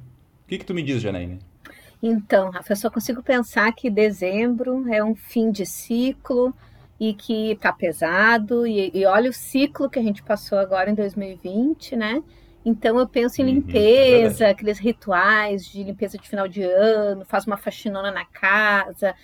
O 0.45 0.49
que, 0.49 0.59
que 0.59 0.67
tu 0.67 0.75
me 0.75 0.83
diz, 0.83 1.01
Janaíne? 1.01 1.39
Então, 2.03 2.51
Rafa, 2.51 2.73
eu 2.73 2.77
só 2.77 2.91
consigo 2.91 3.23
pensar 3.23 3.73
que 3.73 3.89
dezembro 3.89 4.87
é 4.93 5.03
um 5.03 5.15
fim 5.15 5.53
de 5.53 5.65
ciclo 5.65 6.53
e 6.99 7.15
que 7.15 7.57
tá 7.61 7.73
pesado. 7.73 8.67
E, 8.67 8.91
e 8.93 9.07
olha 9.07 9.31
o 9.31 9.33
ciclo 9.33 9.89
que 9.89 9.99
a 9.99 10.03
gente 10.03 10.25
passou 10.25 10.59
agora 10.59 10.91
em 10.91 10.95
2020, 10.95 11.95
né? 11.95 12.23
Então 12.65 12.99
eu 12.99 13.07
penso 13.07 13.43
em 13.43 13.45
uhum, 13.45 13.51
limpeza, 13.55 14.47
é 14.47 14.51
aqueles 14.51 14.79
rituais 14.79 15.67
de 15.67 15.85
limpeza 15.85 16.17
de 16.17 16.29
final 16.29 16.49
de 16.49 16.63
ano, 16.63 17.25
faz 17.25 17.47
uma 17.47 17.59
faxinona 17.59 18.11
na 18.11 18.25
casa, 18.25 19.15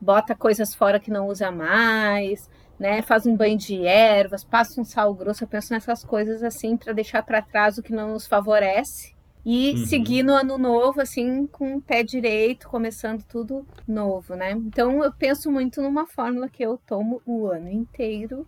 bota 0.00 0.34
coisas 0.34 0.74
fora 0.74 1.00
que 1.00 1.10
não 1.10 1.26
usa 1.26 1.50
mais, 1.50 2.48
né? 2.78 3.02
Faz 3.02 3.26
um 3.26 3.36
banho 3.36 3.58
de 3.58 3.84
ervas, 3.84 4.44
passa 4.44 4.80
um 4.80 4.84
sal 4.84 5.12
grosso. 5.12 5.42
Eu 5.42 5.48
penso 5.48 5.72
nessas 5.72 6.04
coisas 6.04 6.42
assim 6.42 6.76
para 6.76 6.92
deixar 6.92 7.22
para 7.22 7.42
trás 7.42 7.78
o 7.78 7.82
que 7.82 7.92
não 7.92 8.12
nos 8.12 8.26
favorece 8.26 9.14
e 9.44 9.72
uhum. 9.72 9.86
seguir 9.86 10.22
no 10.22 10.32
ano 10.32 10.56
novo 10.56 11.00
assim 11.00 11.46
com 11.48 11.76
o 11.76 11.82
pé 11.82 12.02
direito, 12.02 12.68
começando 12.68 13.24
tudo 13.24 13.66
novo, 13.86 14.36
né? 14.36 14.52
Então 14.52 15.02
eu 15.02 15.12
penso 15.12 15.50
muito 15.50 15.82
numa 15.82 16.06
fórmula 16.06 16.48
que 16.48 16.62
eu 16.62 16.78
tomo 16.86 17.20
o 17.26 17.46
ano 17.48 17.68
inteiro, 17.68 18.46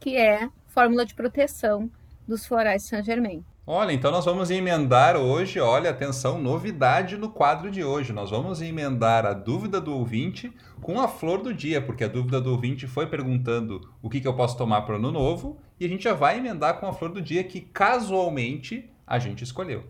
que 0.00 0.16
é 0.16 0.50
fórmula 0.66 1.06
de 1.06 1.14
proteção 1.14 1.90
dos 2.26 2.44
florais 2.44 2.82
Saint 2.86 3.04
Germain. 3.04 3.44
Olha, 3.70 3.92
então 3.92 4.10
nós 4.10 4.24
vamos 4.24 4.50
emendar 4.50 5.14
hoje, 5.14 5.60
olha, 5.60 5.90
atenção, 5.90 6.38
novidade 6.38 7.18
no 7.18 7.28
quadro 7.28 7.70
de 7.70 7.84
hoje. 7.84 8.14
Nós 8.14 8.30
vamos 8.30 8.62
emendar 8.62 9.26
a 9.26 9.34
dúvida 9.34 9.78
do 9.78 9.94
ouvinte 9.94 10.50
com 10.80 10.98
a 10.98 11.06
flor 11.06 11.42
do 11.42 11.52
dia, 11.52 11.78
porque 11.82 12.02
a 12.02 12.08
dúvida 12.08 12.40
do 12.40 12.50
ouvinte 12.50 12.86
foi 12.86 13.06
perguntando 13.06 13.92
o 14.00 14.08
que, 14.08 14.22
que 14.22 14.26
eu 14.26 14.34
posso 14.34 14.56
tomar 14.56 14.80
para 14.80 14.94
o 14.94 14.96
ano 14.96 15.12
novo, 15.12 15.60
e 15.78 15.84
a 15.84 15.88
gente 15.88 16.04
já 16.04 16.14
vai 16.14 16.38
emendar 16.38 16.80
com 16.80 16.86
a 16.86 16.94
flor 16.94 17.12
do 17.12 17.20
dia 17.20 17.44
que 17.44 17.60
casualmente 17.60 18.88
a 19.06 19.18
gente 19.18 19.44
escolheu. 19.44 19.84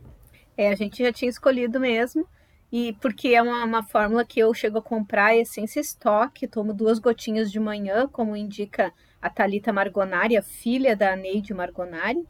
É, 0.57 0.71
a 0.71 0.75
gente 0.75 1.01
já 1.01 1.13
tinha 1.13 1.31
escolhido 1.31 1.79
mesmo, 1.79 2.27
e 2.73 2.95
porque 2.95 3.29
é 3.29 3.41
uma, 3.41 3.65
uma 3.65 3.85
fórmula 3.85 4.25
que 4.25 4.41
eu 4.41 4.53
chego 4.53 4.79
a 4.79 4.83
comprar 4.83 5.37
essência 5.37 5.79
estoque, 5.79 6.49
tomo 6.49 6.75
duas 6.75 6.99
gotinhas 6.99 7.49
de 7.49 7.61
manhã, 7.61 8.09
como 8.09 8.35
indica 8.35 8.93
a 9.23 9.31
Talita 9.31 9.73
Margonari, 9.73 10.37
a 10.37 10.43
filha 10.43 10.97
da 10.97 11.15
Neide 11.15 11.55
Margonari 11.55 12.27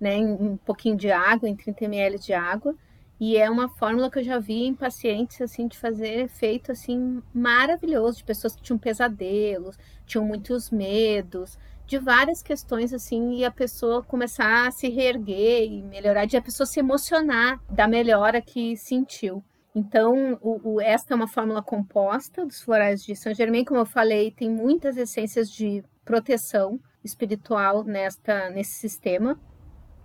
né, 0.00 0.16
em 0.16 0.32
um 0.32 0.56
pouquinho 0.56 0.96
de 0.96 1.10
água, 1.10 1.48
em 1.48 1.54
30 1.54 1.84
ml 1.84 2.18
de 2.18 2.32
água. 2.32 2.74
E 3.20 3.36
é 3.36 3.50
uma 3.50 3.68
fórmula 3.68 4.10
que 4.10 4.18
eu 4.18 4.24
já 4.24 4.38
vi 4.38 4.64
em 4.64 4.74
pacientes 4.74 5.42
assim 5.42 5.68
de 5.68 5.76
fazer 5.76 6.20
efeito 6.20 6.72
assim 6.72 7.22
maravilhoso, 7.34 8.18
de 8.18 8.24
pessoas 8.24 8.56
que 8.56 8.62
tinham 8.62 8.78
pesadelos, 8.78 9.76
tinham 10.06 10.24
muitos 10.24 10.70
medos, 10.70 11.58
de 11.86 11.98
várias 11.98 12.42
questões 12.42 12.94
assim, 12.94 13.34
e 13.34 13.44
a 13.44 13.50
pessoa 13.50 14.02
começar 14.02 14.66
a 14.66 14.70
se 14.70 14.88
reerguer 14.88 15.70
e 15.70 15.82
melhorar, 15.82 16.24
de 16.24 16.36
a 16.36 16.40
pessoa 16.40 16.66
se 16.66 16.80
emocionar 16.80 17.60
da 17.68 17.86
melhora 17.86 18.40
que 18.40 18.74
sentiu. 18.76 19.44
Então, 19.74 20.38
o, 20.40 20.76
o, 20.76 20.80
esta 20.80 21.12
é 21.12 21.16
uma 21.16 21.28
fórmula 21.28 21.62
composta 21.62 22.46
dos 22.46 22.62
florais 22.62 23.04
de 23.04 23.14
Saint 23.14 23.36
Germain, 23.36 23.64
como 23.64 23.80
eu 23.80 23.86
falei, 23.86 24.30
tem 24.30 24.48
muitas 24.48 24.96
essências 24.96 25.50
de 25.50 25.84
proteção 26.04 26.80
espiritual 27.04 27.84
nesta 27.84 28.50
nesse 28.50 28.74
sistema 28.74 29.38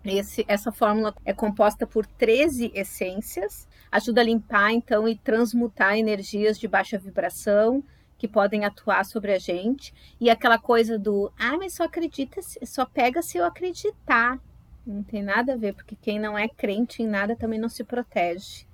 Esse, 0.06 0.46
essa 0.48 0.72
fórmula 0.72 1.16
é 1.26 1.34
composta 1.34 1.88
por 1.88 2.06
13 2.06 2.72
essências, 2.76 3.68
ajuda 3.92 4.22
a 4.22 4.24
limpar 4.24 4.72
então 4.72 5.08
e 5.08 5.16
transmutar 5.16 5.98
energias 5.98 6.60
de 6.60 6.68
baixa 6.68 6.98
vibração 6.98 7.84
que 8.18 8.28
podem 8.28 8.64
atuar 8.66 9.04
sobre 9.04 9.34
a 9.34 9.40
gente. 9.40 9.94
E 10.20 10.30
aquela 10.30 10.58
coisa 10.58 10.98
do, 10.98 11.32
ah, 11.38 11.58
mas 11.58 11.74
só 11.74 11.84
acredita, 11.84 12.40
só 12.64 12.86
pega 12.86 13.22
se 13.22 13.38
eu 13.38 13.46
acreditar. 13.46 14.40
Não 14.86 15.04
tem 15.04 15.24
nada 15.24 15.54
a 15.54 15.58
ver, 15.58 15.74
porque 15.74 15.96
quem 15.96 16.20
não 16.20 16.38
é 16.38 16.48
crente 16.48 17.02
em 17.02 17.08
nada 17.08 17.36
também 17.36 17.60
não 17.60 17.70
se 17.70 17.84
protege. 17.84 18.66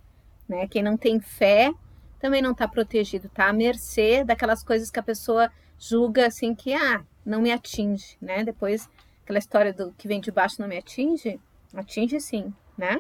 Né? 0.48 0.68
Quem 0.68 0.84
não 0.84 0.98
tem 0.98 1.20
fé 1.20 1.74
também 2.20 2.42
não 2.42 2.52
está 2.52 2.68
protegido, 2.68 3.28
está 3.28 3.48
à 3.48 3.54
mercê 3.54 4.24
daquelas 4.24 4.64
coisas 4.64 4.92
que 4.92 5.00
a 5.00 5.04
pessoa 5.04 5.50
julga 5.80 6.28
assim 6.28 6.54
que, 6.54 6.74
ah, 6.74 7.04
não 7.26 7.42
me 7.42 7.52
atinge, 7.52 8.18
né? 8.22 8.44
Depois 8.44 8.88
aquela 9.32 9.40
história 9.40 9.74
do 9.74 9.94
que 9.94 10.08
vem 10.08 10.20
de 10.20 10.30
baixo 10.30 10.58
não 10.60 10.68
me 10.68 10.78
atinge, 10.78 11.40
atinge 11.74 12.20
sim, 12.20 12.54
né? 12.78 13.00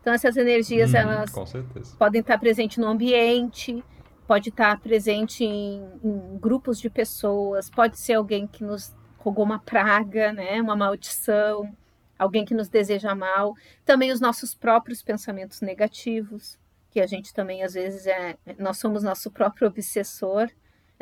Então 0.00 0.12
essas 0.12 0.36
energias 0.36 0.92
hum, 0.92 0.96
elas 0.96 1.32
podem 1.98 2.20
estar 2.20 2.38
presentes 2.38 2.76
no 2.76 2.86
ambiente, 2.86 3.82
pode 4.26 4.50
estar 4.50 4.78
presente 4.80 5.44
em, 5.44 5.82
em, 6.04 6.38
grupos 6.38 6.78
de 6.78 6.90
pessoas, 6.90 7.70
pode 7.70 7.98
ser 7.98 8.14
alguém 8.14 8.46
que 8.46 8.62
nos 8.62 8.94
rogou 9.18 9.44
uma 9.44 9.58
praga, 9.58 10.32
né? 10.32 10.60
Uma 10.60 10.76
maldição, 10.76 11.74
alguém 12.18 12.44
que 12.44 12.54
nos 12.54 12.68
deseja 12.68 13.14
mal, 13.14 13.54
também 13.84 14.12
os 14.12 14.20
nossos 14.20 14.54
próprios 14.54 15.02
pensamentos 15.02 15.62
negativos, 15.62 16.58
que 16.90 17.00
a 17.00 17.06
gente 17.06 17.32
também 17.32 17.62
às 17.62 17.72
vezes 17.72 18.06
é, 18.06 18.36
nós 18.58 18.76
somos 18.76 19.02
nosso 19.02 19.30
próprio 19.30 19.68
obsessor, 19.68 20.50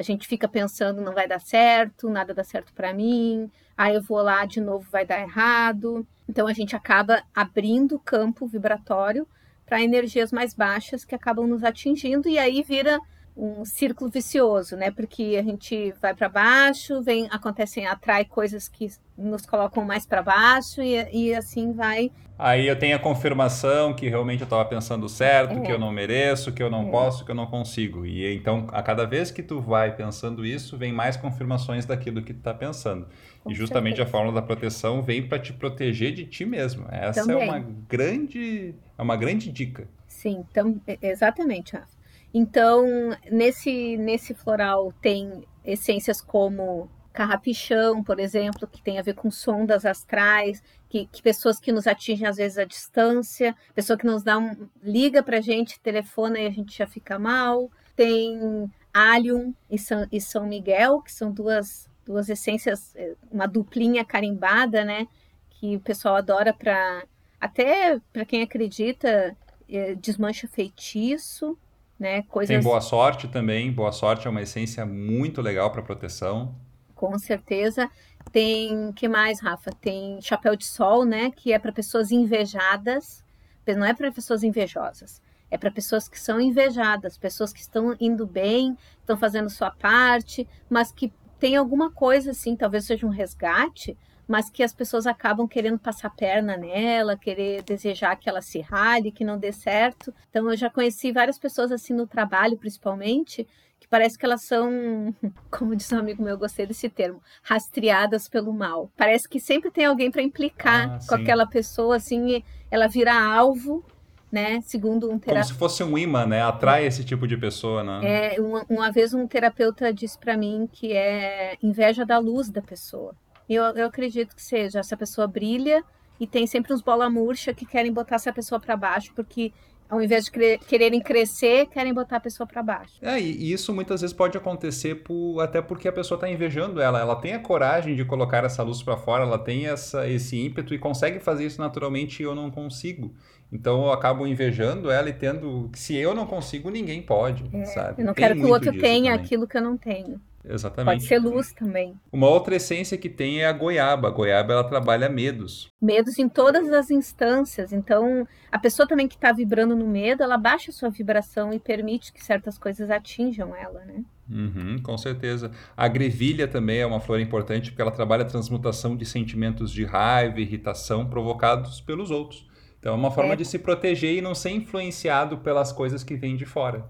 a 0.01 0.03
gente 0.03 0.27
fica 0.27 0.49
pensando 0.49 1.03
não 1.03 1.13
vai 1.13 1.29
dar 1.29 1.43
certo, 1.43 2.09
nada 2.09 2.33
dá 2.33 2.43
certo 2.43 2.73
para 2.73 2.91
mim, 2.91 3.51
aí 3.77 3.95
eu 3.95 4.03
vou 4.03 4.23
lá 4.23 4.47
de 4.47 4.59
novo 4.59 4.89
vai 4.91 5.05
dar 5.05 5.21
errado. 5.21 6.07
Então 6.27 6.47
a 6.47 6.55
gente 6.55 6.75
acaba 6.75 7.23
abrindo 7.35 7.97
o 7.97 8.01
campo 8.01 8.47
vibratório 8.47 9.29
para 9.67 9.83
energias 9.83 10.33
mais 10.33 10.55
baixas 10.55 11.05
que 11.05 11.15
acabam 11.15 11.47
nos 11.47 11.63
atingindo 11.63 12.31
e 12.31 12.39
aí 12.39 12.63
vira 12.63 12.99
um 13.41 13.65
círculo 13.65 14.11
vicioso, 14.11 14.77
né? 14.77 14.91
Porque 14.91 15.37
a 15.39 15.43
gente 15.43 15.95
vai 16.01 16.15
para 16.15 16.29
baixo, 16.29 17.01
vem 17.01 17.27
acontecem 17.31 17.87
atrai 17.87 18.25
coisas 18.25 18.69
que 18.69 18.93
nos 19.17 19.47
colocam 19.47 19.83
mais 19.83 20.05
para 20.05 20.23
baixo 20.23 20.83
e, 20.83 20.97
e, 21.11 21.35
assim 21.35 21.73
vai. 21.73 22.11
Aí 22.39 22.67
eu 22.67 22.79
tenho 22.79 22.97
a 22.97 22.99
confirmação 22.99 23.95
que 23.95 24.09
realmente 24.09 24.41
eu 24.41 24.45
estava 24.45 24.65
pensando 24.67 25.09
certo, 25.09 25.59
é. 25.59 25.61
que 25.61 25.73
eu 25.73 25.79
não 25.79 25.91
mereço, 25.91 26.53
que 26.53 26.63
eu 26.63 26.71
não 26.71 26.89
é. 26.89 26.91
posso, 26.91 27.25
que 27.25 27.31
eu 27.31 27.35
não 27.35 27.47
consigo. 27.47 28.05
E 28.05 28.35
então 28.35 28.67
a 28.73 28.83
cada 28.83 29.07
vez 29.07 29.31
que 29.31 29.43
tu 29.43 29.59
vai 29.59 29.95
pensando 29.97 30.45
isso, 30.45 30.77
vem 30.77 30.93
mais 30.93 31.17
confirmações 31.17 31.87
daquilo 31.87 32.23
que 32.23 32.35
tu 32.35 32.39
está 32.39 32.53
pensando. 32.53 33.07
Com 33.43 33.51
e 33.51 33.55
justamente 33.55 33.97
certeza. 33.97 34.09
a 34.09 34.13
fórmula 34.13 34.39
da 34.39 34.47
proteção 34.47 35.01
vem 35.01 35.27
para 35.27 35.39
te 35.39 35.55
proteger 35.55 36.13
de 36.13 36.27
ti 36.27 36.45
mesmo. 36.45 36.87
Essa 36.91 37.23
Também. 37.23 37.49
é 37.49 37.51
uma 37.51 37.59
grande, 37.89 38.75
é 38.99 39.03
uma 39.03 39.17
grande 39.17 39.51
dica. 39.51 39.89
Sim, 40.07 40.45
então, 40.51 40.79
exatamente, 41.01 41.75
Rafa. 41.75 42.00
Então, 42.33 42.87
nesse, 43.31 43.97
nesse 43.97 44.35
floral 44.35 44.93
tem 45.01 45.45
essências 45.65 46.21
como 46.21 46.89
carrapichão, 47.13 48.05
por 48.05 48.21
exemplo, 48.21 48.69
que 48.69 48.81
tem 48.81 48.99
a 48.99 49.03
ver 49.03 49.15
com 49.15 49.31
sondas 49.31 49.85
astrais, 49.85 50.63
que, 50.89 51.07
que 51.07 51.21
pessoas 51.21 51.59
que 51.59 51.73
nos 51.73 51.87
atingem 51.87 52.27
às 52.27 52.37
vezes 52.37 52.57
à 52.57 52.65
distância, 52.65 53.55
pessoa 53.75 53.99
que 53.99 54.07
nos 54.07 54.23
dá 54.23 54.39
um, 54.39 54.69
liga 54.83 55.23
para 55.23 55.39
a 55.39 55.41
gente, 55.41 55.81
telefona 55.81 56.39
e 56.39 56.47
a 56.47 56.51
gente 56.51 56.77
já 56.77 56.87
fica 56.87 57.19
mal. 57.19 57.71
Tem 57.97 58.71
Allium 58.95 59.53
e 59.69 59.77
São, 59.77 60.07
e 60.11 60.21
São 60.21 60.47
Miguel, 60.47 61.03
que 61.03 61.13
são 61.13 61.33
duas, 61.33 61.91
duas 62.07 62.29
essências, 62.29 62.95
eh, 62.95 63.15
uma 63.31 63.47
duplinha 63.47 64.05
carimbada, 64.05 64.85
né? 64.85 65.07
Que 65.51 65.77
o 65.77 65.81
pessoal 65.81 66.17
adora 66.17 66.55
para 66.55 67.05
até 67.41 68.01
para 68.13 68.25
quem 68.25 68.43
acredita 68.43 69.37
eh, 69.69 69.95
desmancha 69.97 70.49
feitiço 70.49 71.59
né? 72.01 72.23
Coisas... 72.23 72.49
Tem 72.57 72.65
boa 72.65 72.81
sorte 72.81 73.29
também. 73.29 73.71
Boa 73.71 73.93
sorte 73.93 74.27
é 74.27 74.31
uma 74.31 74.41
essência 74.41 74.87
muito 74.87 75.43
legal 75.43 75.71
para 75.71 75.83
proteção. 75.83 76.55
Com 76.95 77.19
certeza. 77.19 77.91
Tem 78.33 78.93
que 78.93 79.07
mais, 79.07 79.41
Rafa? 79.41 79.71
Tem 79.71 80.19
chapéu 80.23 80.57
de 80.57 80.65
sol, 80.65 81.05
né? 81.05 81.31
Que 81.31 81.53
é 81.53 81.59
para 81.59 81.71
pessoas 81.71 82.11
invejadas. 82.11 83.23
Não 83.67 83.85
é 83.85 83.95
para 83.95 84.11
pessoas 84.11 84.43
invejosas. 84.43 85.23
É 85.51 85.59
para 85.59 85.71
pessoas 85.71 86.09
que 86.09 86.19
são 86.19 86.41
invejadas, 86.41 87.19
pessoas 87.19 87.53
que 87.53 87.61
estão 87.61 87.95
indo 88.01 88.27
bem, 88.27 88.77
estão 89.01 89.17
fazendo 89.17 89.51
sua 89.51 89.71
parte, 89.71 90.49
mas 90.69 90.91
que 90.91 91.13
tem 91.39 91.57
alguma 91.57 91.91
coisa 91.91 92.33
assim, 92.33 92.57
talvez 92.57 92.85
seja 92.85 93.07
um 93.07 93.11
resgate, 93.11 93.97
mas 94.31 94.49
que 94.49 94.63
as 94.63 94.73
pessoas 94.73 95.09
acabam 95.09 95.49
querendo 95.49 95.77
passar 95.77 96.09
perna 96.09 96.57
nela, 96.57 97.17
querer 97.17 97.65
desejar 97.65 98.15
que 98.15 98.29
ela 98.29 98.41
se 98.41 98.61
rale, 98.61 99.11
que 99.11 99.25
não 99.25 99.37
dê 99.37 99.51
certo. 99.51 100.15
Então 100.31 100.49
eu 100.49 100.57
já 100.57 100.71
conheci 100.71 101.11
várias 101.11 101.37
pessoas 101.37 101.73
assim 101.73 101.93
no 101.93 102.07
trabalho, 102.07 102.57
principalmente, 102.57 103.45
que 103.81 103.89
parece 103.89 104.17
que 104.17 104.25
elas 104.25 104.43
são, 104.43 105.13
como 105.51 105.75
diz 105.75 105.91
um 105.91 105.99
amigo 105.99 106.23
meu, 106.23 106.35
eu 106.35 106.39
gostei 106.39 106.65
desse 106.65 106.89
termo, 106.89 107.21
rastreadas 107.43 108.29
pelo 108.29 108.53
mal. 108.53 108.89
Parece 108.97 109.29
que 109.29 109.41
sempre 109.41 109.69
tem 109.69 109.87
alguém 109.87 110.13
para 110.13 110.23
implicar 110.23 110.91
ah, 110.91 110.99
com 111.09 111.17
aquela 111.17 111.45
pessoa, 111.45 111.97
assim, 111.97 112.45
ela 112.71 112.87
vira 112.87 113.13
alvo 113.13 113.85
né? 114.31 114.61
Segundo 114.61 115.11
um 115.11 115.19
terapeuta. 115.19 115.41
Como 115.41 115.45
se 115.45 115.55
fosse 115.55 115.83
um 115.83 115.99
imã, 115.99 116.25
né? 116.25 116.41
Atrai 116.41 116.87
esse 116.87 117.03
tipo 117.03 117.27
de 117.27 117.37
pessoa, 117.37 117.83
né? 117.83 118.37
É, 118.37 118.41
uma, 118.41 118.65
uma 118.71 118.93
vez 118.93 119.13
um 119.13 119.27
terapeuta 119.27 119.93
disse 119.93 120.17
para 120.17 120.37
mim 120.37 120.69
que 120.71 120.93
é 120.93 121.57
inveja 121.61 122.07
da 122.07 122.17
luz 122.19 122.49
da 122.49 122.63
pessoa. 122.63 123.13
Eu, 123.53 123.65
eu 123.65 123.87
acredito 123.87 124.37
que 124.37 124.43
seja. 124.43 124.79
Essa 124.79 124.97
pessoa 124.97 125.27
brilha 125.27 125.83
e 126.21 126.27
tem 126.27 126.47
sempre 126.47 126.73
uns 126.73 126.81
bola 126.81 127.11
murcha 127.11 127.53
que 127.53 127.67
querem 127.67 127.93
botar 127.93 128.15
essa 128.15 128.33
pessoa 128.33 128.61
para 128.61 128.77
baixo, 128.77 129.13
porque 129.15 129.53
ao 129.89 130.01
invés 130.01 130.27
de 130.27 130.31
cre 130.31 130.59
quererem 130.59 131.01
crescer, 131.01 131.67
querem 131.67 131.93
botar 131.93 132.19
a 132.19 132.21
pessoa 132.21 132.47
para 132.47 132.63
baixo. 132.63 132.95
É, 133.03 133.19
e 133.21 133.53
isso 133.53 133.75
muitas 133.75 134.03
vezes 134.03 134.15
pode 134.15 134.39
acontecer 134.39 135.03
por, 135.03 135.41
até 135.41 135.61
porque 135.61 135.89
a 135.89 135.93
pessoa 135.93 136.17
está 136.17 136.31
invejando 136.31 136.81
ela. 136.81 137.01
Ela 137.01 137.17
tem 137.17 137.35
a 137.35 137.41
coragem 137.41 137.97
de 137.97 138.05
colocar 138.05 138.45
essa 138.45 138.63
luz 138.63 138.85
para 138.85 138.97
fora, 138.97 139.25
ela 139.25 139.39
tem 139.39 139.67
essa, 139.67 140.09
esse 140.09 140.39
ímpeto 140.39 140.73
e 140.73 140.79
consegue 140.79 141.19
fazer 141.19 141.45
isso 141.45 141.61
naturalmente 141.61 142.23
e 142.23 142.25
eu 142.25 142.37
não 142.37 142.53
consigo. 142.53 143.13
Então 143.53 143.87
eu 143.87 143.93
acabo 143.93 144.29
invejando 144.29 144.93
ela 144.93 145.09
e 145.09 145.13
tendo. 145.13 145.69
Se 145.75 145.97
eu 145.97 146.15
não 146.15 146.25
consigo, 146.25 146.71
ninguém 146.71 147.03
pode, 147.03 147.45
é, 147.53 147.65
sabe? 147.65 148.01
Eu 148.03 148.07
não 148.07 148.15
tem 148.15 148.25
quero 148.25 148.39
que 148.39 148.47
o 148.47 148.49
outro 148.49 148.71
tenha 148.71 149.11
também. 149.11 149.25
aquilo 149.27 149.49
que 149.49 149.57
eu 149.57 149.63
não 149.63 149.77
tenho. 149.77 150.21
Exatamente. 150.45 150.95
Pode 150.95 151.07
ser 151.07 151.19
luz 151.19 151.53
também. 151.53 151.95
Uma 152.13 152.29
outra 152.29 152.57
essência 152.57 152.97
que 152.97 153.09
tem 153.09 153.41
é 153.41 153.47
a 153.47 153.53
goiaba. 153.53 154.09
A 154.09 154.11
goiaba 154.11 154.53
ela 154.55 154.65
trabalha 154.65 155.09
medos. 155.09 155.71
Medos 155.81 156.19
em 156.19 156.29
todas 156.29 156.73
as 156.73 156.91
instâncias. 156.91 157.73
Então, 157.73 158.27
a 158.51 158.59
pessoa 158.59 158.89
também 158.89 159.07
que 159.07 159.17
está 159.17 159.33
vibrando 159.33 159.77
no 159.77 159.87
medo, 159.87 160.23
ela 160.23 160.39
baixa 160.39 160.71
a 160.71 160.75
sua 160.75 160.89
vibração 160.89 161.53
e 161.53 161.59
permite 161.59 162.13
que 162.13 162.25
certas 162.25 162.57
coisas 162.57 162.91
atinjam 162.91 163.55
ela, 163.55 163.85
né? 163.85 164.03
Uhum, 164.31 164.81
com 164.83 164.97
certeza. 164.97 165.51
A 165.77 165.89
grevilha 165.89 166.47
também 166.47 166.79
é 166.79 166.87
uma 166.87 167.01
flor 167.01 167.21
importante 167.21 167.71
porque 167.71 167.83
ela 167.83 167.91
trabalha 167.91 168.23
a 168.23 168.29
transmutação 168.29 168.97
de 168.97 169.05
sentimentos 169.05 169.71
de 169.71 169.85
raiva, 169.85 170.41
irritação 170.41 171.07
provocados 171.07 171.81
pelos 171.81 172.11
outros. 172.11 172.49
Então, 172.79 172.95
é 172.95 172.97
uma 172.97 173.11
forma 173.11 173.35
é. 173.35 173.37
de 173.37 173.45
se 173.45 173.59
proteger 173.59 174.17
e 174.17 174.23
não 174.23 174.35
ser 174.35 174.51
influenciado 174.51 175.39
pelas 175.39 175.71
coisas 175.71 176.03
que 176.03 176.15
vêm 176.15 176.35
de 176.35 176.47
fora 176.47 176.89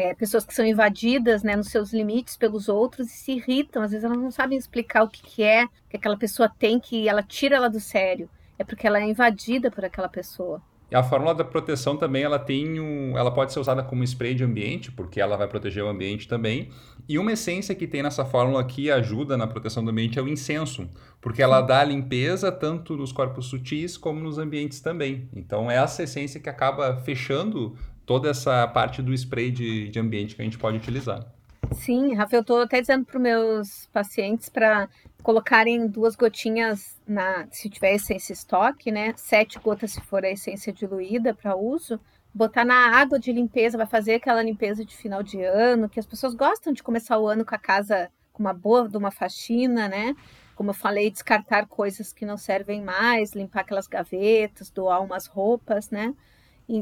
é, 0.00 0.14
pessoas 0.14 0.46
que 0.46 0.54
são 0.54 0.64
invadidas 0.64 1.42
né, 1.42 1.54
nos 1.54 1.68
seus 1.68 1.92
limites 1.92 2.36
pelos 2.36 2.68
outros 2.68 3.08
e 3.08 3.10
se 3.10 3.32
irritam. 3.32 3.82
Às 3.82 3.90
vezes 3.90 4.04
elas 4.04 4.16
não 4.16 4.30
sabem 4.30 4.56
explicar 4.56 5.02
o 5.02 5.08
que, 5.08 5.22
que 5.22 5.42
é 5.42 5.66
que 5.88 5.96
aquela 5.96 6.16
pessoa 6.16 6.48
tem, 6.48 6.80
que 6.80 7.08
ela 7.08 7.22
tira 7.22 7.56
ela 7.56 7.68
do 7.68 7.80
sério. 7.80 8.28
É 8.58 8.64
porque 8.64 8.86
ela 8.86 8.98
é 8.98 9.04
invadida 9.04 9.70
por 9.70 9.84
aquela 9.84 10.08
pessoa. 10.08 10.62
E 10.90 10.96
a 10.96 11.04
fórmula 11.04 11.32
da 11.32 11.44
proteção 11.44 11.96
também, 11.96 12.24
ela 12.24 12.38
tem 12.38 12.80
um, 12.80 13.16
ela 13.16 13.30
pode 13.30 13.52
ser 13.52 13.60
usada 13.60 13.80
como 13.80 14.02
spray 14.02 14.34
de 14.34 14.42
ambiente, 14.42 14.90
porque 14.90 15.20
ela 15.20 15.36
vai 15.36 15.46
proteger 15.46 15.84
o 15.84 15.88
ambiente 15.88 16.26
também. 16.26 16.68
E 17.08 17.16
uma 17.16 17.32
essência 17.32 17.76
que 17.76 17.86
tem 17.86 18.02
nessa 18.02 18.24
fórmula 18.24 18.64
que 18.64 18.90
ajuda 18.90 19.36
na 19.36 19.46
proteção 19.46 19.84
do 19.84 19.90
ambiente 19.90 20.18
é 20.18 20.22
o 20.22 20.28
incenso, 20.28 20.88
porque 21.20 21.40
ela 21.40 21.60
dá 21.60 21.84
limpeza 21.84 22.50
tanto 22.50 22.96
nos 22.96 23.12
corpos 23.12 23.46
sutis 23.46 23.96
como 23.96 24.18
nos 24.18 24.36
ambientes 24.36 24.80
também. 24.80 25.28
Então 25.32 25.70
é 25.70 25.76
essa 25.76 26.02
essência 26.02 26.40
que 26.40 26.48
acaba 26.48 26.96
fechando 26.96 27.76
toda 28.04 28.30
essa 28.30 28.66
parte 28.68 29.02
do 29.02 29.12
spray 29.12 29.50
de, 29.50 29.88
de 29.88 29.98
ambiente 29.98 30.34
que 30.34 30.42
a 30.42 30.44
gente 30.44 30.58
pode 30.58 30.76
utilizar. 30.76 31.26
Sim, 31.72 32.14
Rafa, 32.14 32.36
eu 32.36 32.40
estou 32.40 32.62
até 32.62 32.80
dizendo 32.80 33.04
para 33.04 33.16
os 33.16 33.22
meus 33.22 33.88
pacientes 33.92 34.48
para 34.48 34.88
colocarem 35.22 35.86
duas 35.86 36.16
gotinhas 36.16 37.00
na, 37.06 37.46
se 37.50 37.68
tiver 37.68 37.94
essência 37.94 38.32
estoque, 38.32 38.90
né? 38.90 39.14
Sete 39.16 39.58
gotas 39.58 39.92
se 39.92 40.00
for 40.00 40.24
a 40.24 40.30
essência 40.30 40.72
diluída 40.72 41.32
para 41.32 41.54
uso, 41.54 42.00
botar 42.34 42.64
na 42.64 42.96
água 42.96 43.18
de 43.18 43.32
limpeza, 43.32 43.78
vai 43.78 43.86
fazer 43.86 44.14
aquela 44.14 44.42
limpeza 44.42 44.84
de 44.84 44.96
final 44.96 45.22
de 45.22 45.42
ano, 45.42 45.88
que 45.88 46.00
as 46.00 46.06
pessoas 46.06 46.34
gostam 46.34 46.72
de 46.72 46.82
começar 46.82 47.18
o 47.18 47.28
ano 47.28 47.44
com 47.44 47.54
a 47.54 47.58
casa 47.58 48.10
com 48.32 48.42
uma 48.42 48.52
boa 48.52 48.88
de 48.88 48.96
uma 48.96 49.10
faxina, 49.10 49.88
né? 49.88 50.14
Como 50.56 50.70
eu 50.70 50.74
falei, 50.74 51.10
descartar 51.10 51.66
coisas 51.66 52.12
que 52.12 52.26
não 52.26 52.36
servem 52.36 52.82
mais, 52.82 53.32
limpar 53.32 53.60
aquelas 53.60 53.86
gavetas, 53.86 54.70
doar 54.70 55.02
umas 55.02 55.26
roupas, 55.26 55.90
né? 55.90 56.14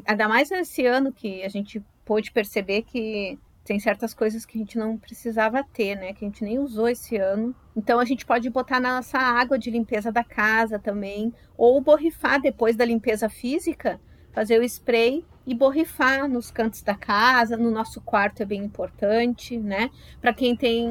Ainda 0.06 0.28
mais 0.28 0.50
nesse 0.50 0.84
ano 0.86 1.12
que 1.12 1.42
a 1.42 1.48
gente 1.48 1.82
pôde 2.04 2.30
perceber 2.30 2.82
que 2.82 3.38
tem 3.64 3.78
certas 3.78 4.14
coisas 4.14 4.46
que 4.46 4.56
a 4.56 4.60
gente 4.60 4.78
não 4.78 4.96
precisava 4.96 5.62
ter, 5.62 5.94
né? 5.94 6.14
Que 6.14 6.24
a 6.24 6.28
gente 6.28 6.42
nem 6.42 6.58
usou 6.58 6.88
esse 6.88 7.16
ano. 7.16 7.54
Então 7.76 8.00
a 8.00 8.04
gente 8.04 8.24
pode 8.24 8.48
botar 8.48 8.80
na 8.80 8.96
nossa 8.96 9.18
água 9.18 9.58
de 9.58 9.70
limpeza 9.70 10.10
da 10.10 10.24
casa 10.24 10.78
também, 10.78 11.34
ou 11.56 11.78
borrifar 11.80 12.40
depois 12.40 12.76
da 12.76 12.84
limpeza 12.84 13.28
física, 13.28 14.00
fazer 14.32 14.58
o 14.58 14.64
spray 14.64 15.22
e 15.46 15.54
borrifar 15.54 16.26
nos 16.28 16.50
cantos 16.50 16.82
da 16.82 16.94
casa, 16.94 17.56
no 17.58 17.70
nosso 17.70 18.00
quarto 18.00 18.42
é 18.42 18.46
bem 18.46 18.64
importante, 18.64 19.58
né? 19.58 19.90
Para 20.20 20.32
quem 20.32 20.56
tem 20.56 20.88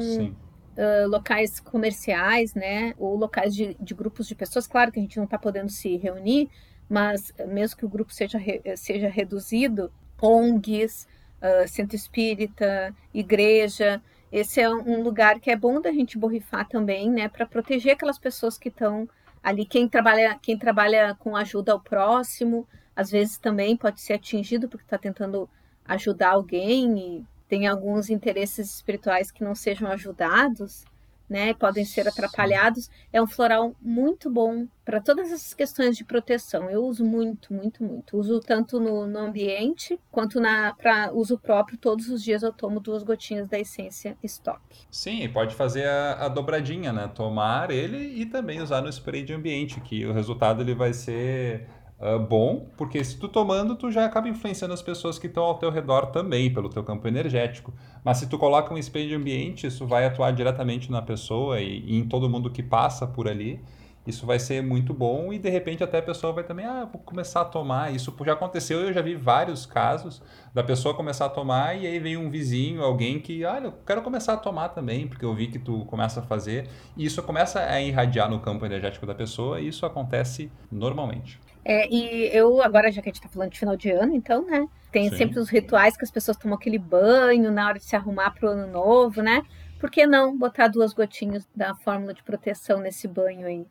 uh, 0.78 1.08
locais 1.08 1.58
comerciais, 1.58 2.54
né? 2.54 2.94
Ou 2.96 3.16
locais 3.16 3.54
de, 3.54 3.76
de, 3.80 3.94
grupos 3.94 4.28
de 4.28 4.36
pessoas, 4.36 4.68
claro 4.68 4.92
que 4.92 5.00
a 5.00 5.02
gente 5.02 5.16
não 5.16 5.24
está 5.24 5.36
podendo 5.36 5.68
se 5.68 5.96
reunir, 5.96 6.48
mas 6.88 7.32
mesmo 7.46 7.76
que 7.76 7.84
o 7.84 7.88
grupo 7.88 8.12
seja, 8.12 8.38
re, 8.38 8.62
seja 8.76 9.08
reduzido, 9.08 9.92
ONGs, 10.20 11.06
uh, 11.42 11.68
centro 11.68 11.96
espírita, 11.96 12.94
igreja. 13.12 14.02
Esse 14.30 14.60
é 14.60 14.70
um 14.70 15.02
lugar 15.02 15.40
que 15.40 15.50
é 15.50 15.56
bom 15.56 15.80
da 15.80 15.92
gente 15.92 16.18
borrifar 16.18 16.68
também, 16.68 17.10
né, 17.10 17.28
para 17.28 17.46
proteger 17.46 17.92
aquelas 17.92 18.18
pessoas 18.18 18.58
que 18.58 18.68
estão 18.68 19.08
ali. 19.42 19.64
Quem 19.64 19.88
trabalha, 19.88 20.38
quem 20.40 20.58
trabalha 20.58 21.14
com 21.18 21.36
ajuda 21.36 21.72
ao 21.72 21.80
próximo, 21.80 22.66
às 22.94 23.10
vezes 23.10 23.38
também 23.38 23.76
pode 23.76 24.00
ser 24.00 24.14
atingido 24.14 24.68
porque 24.68 24.84
está 24.84 24.98
tentando 24.98 25.48
ajudar 25.84 26.30
alguém 26.30 26.98
e 26.98 27.26
tem 27.48 27.66
alguns 27.66 28.10
interesses 28.10 28.74
espirituais 28.74 29.30
que 29.30 29.42
não 29.42 29.54
sejam 29.54 29.90
ajudados 29.90 30.84
né, 31.28 31.52
podem 31.54 31.84
ser 31.84 32.08
atrapalhados. 32.08 32.90
É 33.12 33.20
um 33.20 33.26
floral 33.26 33.74
muito 33.80 34.30
bom 34.30 34.66
para 34.84 35.00
todas 35.00 35.30
essas 35.30 35.52
questões 35.52 35.96
de 35.96 36.04
proteção. 36.04 36.70
Eu 36.70 36.84
uso 36.84 37.04
muito, 37.04 37.52
muito, 37.52 37.84
muito. 37.84 38.16
Uso 38.16 38.40
tanto 38.40 38.80
no, 38.80 39.06
no 39.06 39.18
ambiente 39.18 40.00
quanto 40.10 40.40
para 40.78 41.12
uso 41.12 41.38
próprio. 41.38 41.76
Todos 41.76 42.08
os 42.08 42.22
dias 42.22 42.42
eu 42.42 42.52
tomo 42.52 42.80
duas 42.80 43.02
gotinhas 43.02 43.46
da 43.46 43.58
essência 43.58 44.16
Stock. 44.22 44.60
Sim, 44.90 45.28
pode 45.28 45.54
fazer 45.54 45.86
a, 45.86 46.24
a 46.24 46.28
dobradinha, 46.28 46.92
né? 46.92 47.06
Tomar 47.14 47.70
ele 47.70 47.98
e 47.98 48.24
também 48.24 48.62
usar 48.62 48.80
no 48.80 48.88
spray 48.88 49.22
de 49.22 49.34
ambiente, 49.34 49.80
que 49.80 50.06
o 50.06 50.12
resultado 50.12 50.62
ele 50.62 50.74
vai 50.74 50.94
ser 50.94 51.68
uh, 52.00 52.18
bom, 52.18 52.66
porque 52.76 53.02
se 53.02 53.16
tu 53.16 53.28
tomando, 53.28 53.76
tu 53.76 53.90
já 53.90 54.04
acaba 54.04 54.28
influenciando 54.28 54.74
as 54.74 54.82
pessoas 54.82 55.18
que 55.18 55.26
estão 55.26 55.44
ao 55.44 55.58
teu 55.58 55.70
redor 55.70 56.06
também, 56.06 56.52
pelo 56.52 56.68
teu 56.68 56.82
campo 56.82 57.06
energético. 57.06 57.72
Mas 58.04 58.18
se 58.18 58.28
tu 58.28 58.38
coloca 58.38 58.72
um 58.72 58.78
spray 58.78 59.08
de 59.08 59.14
ambiente, 59.14 59.66
isso 59.66 59.86
vai 59.86 60.06
atuar 60.06 60.32
diretamente 60.32 60.90
na 60.90 61.02
pessoa 61.02 61.60
e, 61.60 61.80
e, 61.80 61.98
em 61.98 62.08
todo 62.08 62.28
mundo 62.28 62.50
que 62.50 62.62
passa 62.62 63.06
por 63.06 63.28
ali. 63.28 63.60
Isso 64.06 64.24
vai 64.24 64.38
ser 64.38 64.62
muito 64.62 64.94
bom 64.94 65.34
e 65.34 65.38
de 65.38 65.50
repente 65.50 65.84
até 65.84 65.98
a 65.98 66.02
pessoa 66.02 66.32
vai 66.32 66.42
também, 66.42 66.64
ah, 66.64 66.88
vou 66.90 66.98
começar 67.02 67.42
a 67.42 67.44
tomar. 67.44 67.94
Isso 67.94 68.16
já 68.24 68.32
aconteceu, 68.32 68.80
eu 68.80 68.90
já 68.90 69.02
vi 69.02 69.14
vários 69.14 69.66
casos 69.66 70.22
da 70.54 70.62
pessoa 70.62 70.94
começar 70.94 71.26
a 71.26 71.28
tomar 71.28 71.74
e 71.74 71.86
aí 71.86 71.98
vem 71.98 72.16
um 72.16 72.30
vizinho, 72.30 72.82
alguém 72.82 73.20
que, 73.20 73.44
olha, 73.44 73.66
eu 73.66 73.74
quero 73.86 74.00
começar 74.00 74.32
a 74.32 74.36
tomar 74.38 74.70
também, 74.70 75.06
porque 75.06 75.26
eu 75.26 75.34
vi 75.34 75.48
que 75.48 75.58
tu 75.58 75.84
começa 75.84 76.20
a 76.20 76.22
fazer. 76.22 76.68
E 76.96 77.04
isso 77.04 77.22
começa 77.22 77.60
a 77.60 77.82
irradiar 77.82 78.30
no 78.30 78.40
campo 78.40 78.64
energético 78.64 79.04
da 79.04 79.14
pessoa 79.14 79.60
e 79.60 79.68
isso 79.68 79.84
acontece 79.84 80.50
normalmente. 80.72 81.38
É, 81.64 81.88
e 81.88 82.26
eu, 82.34 82.62
agora 82.62 82.90
já 82.90 83.02
que 83.02 83.08
a 83.08 83.12
gente 83.12 83.22
tá 83.22 83.28
falando 83.28 83.50
de 83.50 83.58
final 83.58 83.76
de 83.76 83.90
ano, 83.90 84.14
então, 84.14 84.44
né? 84.44 84.66
Tem 84.90 85.10
Sim. 85.10 85.16
sempre 85.16 85.38
os 85.38 85.48
rituais 85.48 85.96
que 85.96 86.04
as 86.04 86.10
pessoas 86.10 86.36
tomam 86.36 86.56
aquele 86.56 86.78
banho 86.78 87.50
na 87.52 87.66
hora 87.66 87.78
de 87.78 87.84
se 87.84 87.94
arrumar 87.94 88.30
pro 88.30 88.48
ano 88.48 88.66
novo, 88.66 89.20
né? 89.20 89.42
Por 89.78 89.90
que 89.90 90.06
não 90.06 90.36
botar 90.36 90.68
duas 90.68 90.92
gotinhas 90.92 91.46
da 91.54 91.74
fórmula 91.74 92.14
de 92.14 92.22
proteção 92.22 92.80
nesse 92.80 93.06
banho 93.06 93.46
aí? 93.46 93.66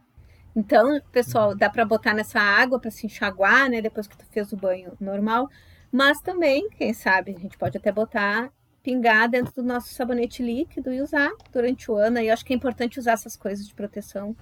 Então, 0.55 0.99
pessoal, 1.11 1.55
dá 1.55 1.69
para 1.69 1.85
botar 1.85 2.13
nessa 2.13 2.39
água 2.39 2.79
para 2.79 2.89
se 2.89 3.05
enxaguar, 3.05 3.69
né? 3.69 3.81
Depois 3.81 4.07
que 4.07 4.17
tu 4.17 4.25
fez 4.25 4.51
o 4.51 4.57
banho 4.57 4.93
normal. 4.99 5.49
Mas 5.91 6.19
também, 6.19 6.69
quem 6.71 6.93
sabe, 6.93 7.35
a 7.35 7.39
gente 7.39 7.57
pode 7.57 7.77
até 7.77 7.91
botar, 7.91 8.51
pingar 8.81 9.29
dentro 9.29 9.53
do 9.53 9.63
nosso 9.63 9.93
sabonete 9.93 10.41
líquido 10.41 10.91
e 10.91 11.01
usar 11.01 11.29
durante 11.51 11.91
o 11.91 11.95
ano. 11.95 12.19
E 12.19 12.27
eu 12.27 12.33
acho 12.33 12.45
que 12.45 12.53
é 12.53 12.55
importante 12.55 12.99
usar 12.99 13.13
essas 13.13 13.35
coisas 13.35 13.67
de 13.67 13.73
proteção 13.75 14.35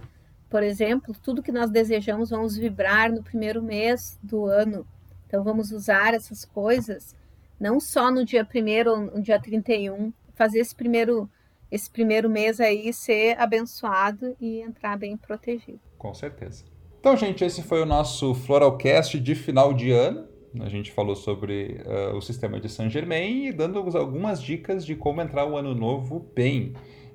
por 0.56 0.64
exemplo, 0.64 1.14
tudo 1.22 1.44
que 1.44 1.52
nós 1.52 1.70
desejamos 1.70 2.30
vamos 2.30 2.56
vibrar 2.56 3.12
no 3.12 3.22
primeiro 3.22 3.62
mês 3.62 4.18
do 4.24 4.46
ano. 4.46 4.88
Então 5.28 5.44
vamos 5.44 5.74
usar 5.74 6.14
essas 6.14 6.46
coisas 6.46 7.14
não 7.60 7.78
só 7.78 8.10
no 8.10 8.24
dia 8.24 8.48
1 8.48 8.90
ou 8.90 8.98
no 8.98 9.22
dia 9.22 9.38
31, 9.38 10.14
fazer 10.34 10.60
esse 10.60 10.74
primeiro 10.74 11.30
esse 11.70 11.90
primeiro 11.92 12.30
mês 12.30 12.62
aí 12.62 12.94
ser 12.94 13.38
abençoado 13.38 14.34
e 14.40 14.62
entrar 14.62 14.98
bem 14.98 15.18
protegido. 15.18 15.82
Com 15.98 16.14
certeza. 16.14 16.64
Então, 17.02 17.18
gente, 17.18 17.44
esse 17.44 17.62
foi 17.62 17.82
o 17.82 17.86
nosso 17.86 18.34
Floralcast 18.34 19.20
de 19.20 19.36
final 19.36 19.74
de 19.74 19.92
ano. 19.92 20.26
A 20.62 20.70
gente 20.70 20.90
falou 20.90 21.18
sobre 21.18 21.82
uh, 21.86 22.16
o 22.16 22.22
sistema 22.22 22.62
de 22.62 22.70
Saint 22.70 22.90
Germain 22.90 23.48
e 23.48 23.52
dando 23.52 23.80
algumas 23.98 24.42
dicas 24.42 24.86
de 24.86 24.96
como 24.96 25.22
entrar 25.22 25.46
o 25.46 25.58
ano 25.58 25.76
novo 25.76 26.26
bem. 26.34 26.72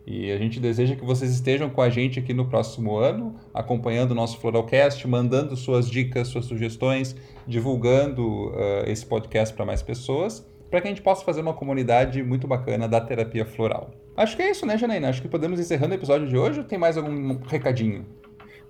E 0.06 0.32
a 0.32 0.38
gente 0.38 0.58
deseja 0.58 0.96
que 0.96 1.04
vocês 1.04 1.30
estejam 1.30 1.68
com 1.70 1.82
a 1.82 1.90
gente 1.90 2.18
aqui 2.18 2.32
no 2.32 2.48
próximo 2.48 2.96
ano, 2.96 3.34
acompanhando 3.52 4.12
o 4.12 4.14
nosso 4.14 4.38
Floralcast, 4.38 5.06
mandando 5.06 5.56
suas 5.56 5.88
dicas, 5.88 6.28
suas 6.28 6.46
sugestões, 6.46 7.14
divulgando 7.46 8.48
uh, 8.48 8.84
esse 8.86 9.04
podcast 9.04 9.54
para 9.54 9.64
mais 9.64 9.82
pessoas, 9.82 10.46
para 10.70 10.80
que 10.80 10.88
a 10.88 10.90
gente 10.90 11.02
possa 11.02 11.24
fazer 11.24 11.40
uma 11.40 11.54
comunidade 11.54 12.22
muito 12.22 12.46
bacana 12.46 12.88
da 12.88 13.00
terapia 13.00 13.44
floral. 13.44 13.90
Acho 14.16 14.36
que 14.36 14.42
é 14.42 14.50
isso, 14.50 14.66
né, 14.66 14.76
Janaína? 14.76 15.08
Acho 15.08 15.22
que 15.22 15.28
podemos 15.28 15.60
encerrando 15.60 15.92
o 15.92 15.96
episódio 15.96 16.28
de 16.28 16.36
hoje 16.36 16.60
ou 16.60 16.64
tem 16.64 16.78
mais 16.78 16.96
algum 16.96 17.38
recadinho? 17.44 18.06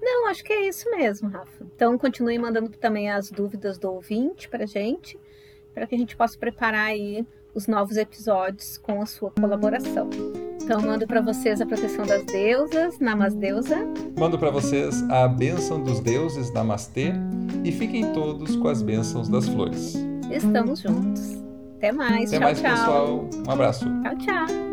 Não, 0.00 0.28
acho 0.28 0.42
que 0.42 0.52
é 0.52 0.68
isso 0.68 0.90
mesmo, 0.90 1.28
Rafa. 1.28 1.66
Então 1.74 1.98
continue 1.98 2.38
mandando 2.38 2.70
também 2.70 3.10
as 3.10 3.30
dúvidas 3.30 3.78
do 3.78 3.92
ouvinte 3.92 4.48
para 4.48 4.66
gente, 4.66 5.18
para 5.74 5.86
que 5.86 5.94
a 5.94 5.98
gente 5.98 6.16
possa 6.16 6.38
preparar 6.38 6.86
aí 6.86 7.26
os 7.54 7.66
novos 7.66 7.96
episódios 7.96 8.78
com 8.78 9.02
a 9.02 9.06
sua 9.06 9.30
colaboração. 9.30 10.08
Então, 10.70 10.82
mando 10.82 11.04
para 11.04 11.20
vocês 11.20 11.60
a 11.60 11.66
proteção 11.66 12.06
das 12.06 12.22
deusas, 12.22 13.00
Namasdeusa. 13.00 13.76
Mando 14.16 14.38
para 14.38 14.52
vocês 14.52 15.02
a 15.10 15.26
bênção 15.26 15.82
dos 15.82 15.98
deuses, 15.98 16.52
Namastê. 16.52 17.12
E 17.64 17.72
fiquem 17.72 18.12
todos 18.12 18.54
com 18.54 18.68
as 18.68 18.80
bênçãos 18.80 19.28
das 19.28 19.48
flores. 19.48 19.96
Estamos 20.30 20.78
juntos. 20.78 21.42
Até 21.78 21.90
mais. 21.90 22.32
Até 22.32 22.38
tchau, 22.38 22.40
mais, 22.40 22.60
tchau. 22.60 22.70
pessoal. 22.70 23.30
Um 23.48 23.50
abraço. 23.50 23.84
Tchau, 23.84 24.18
tchau. 24.18 24.69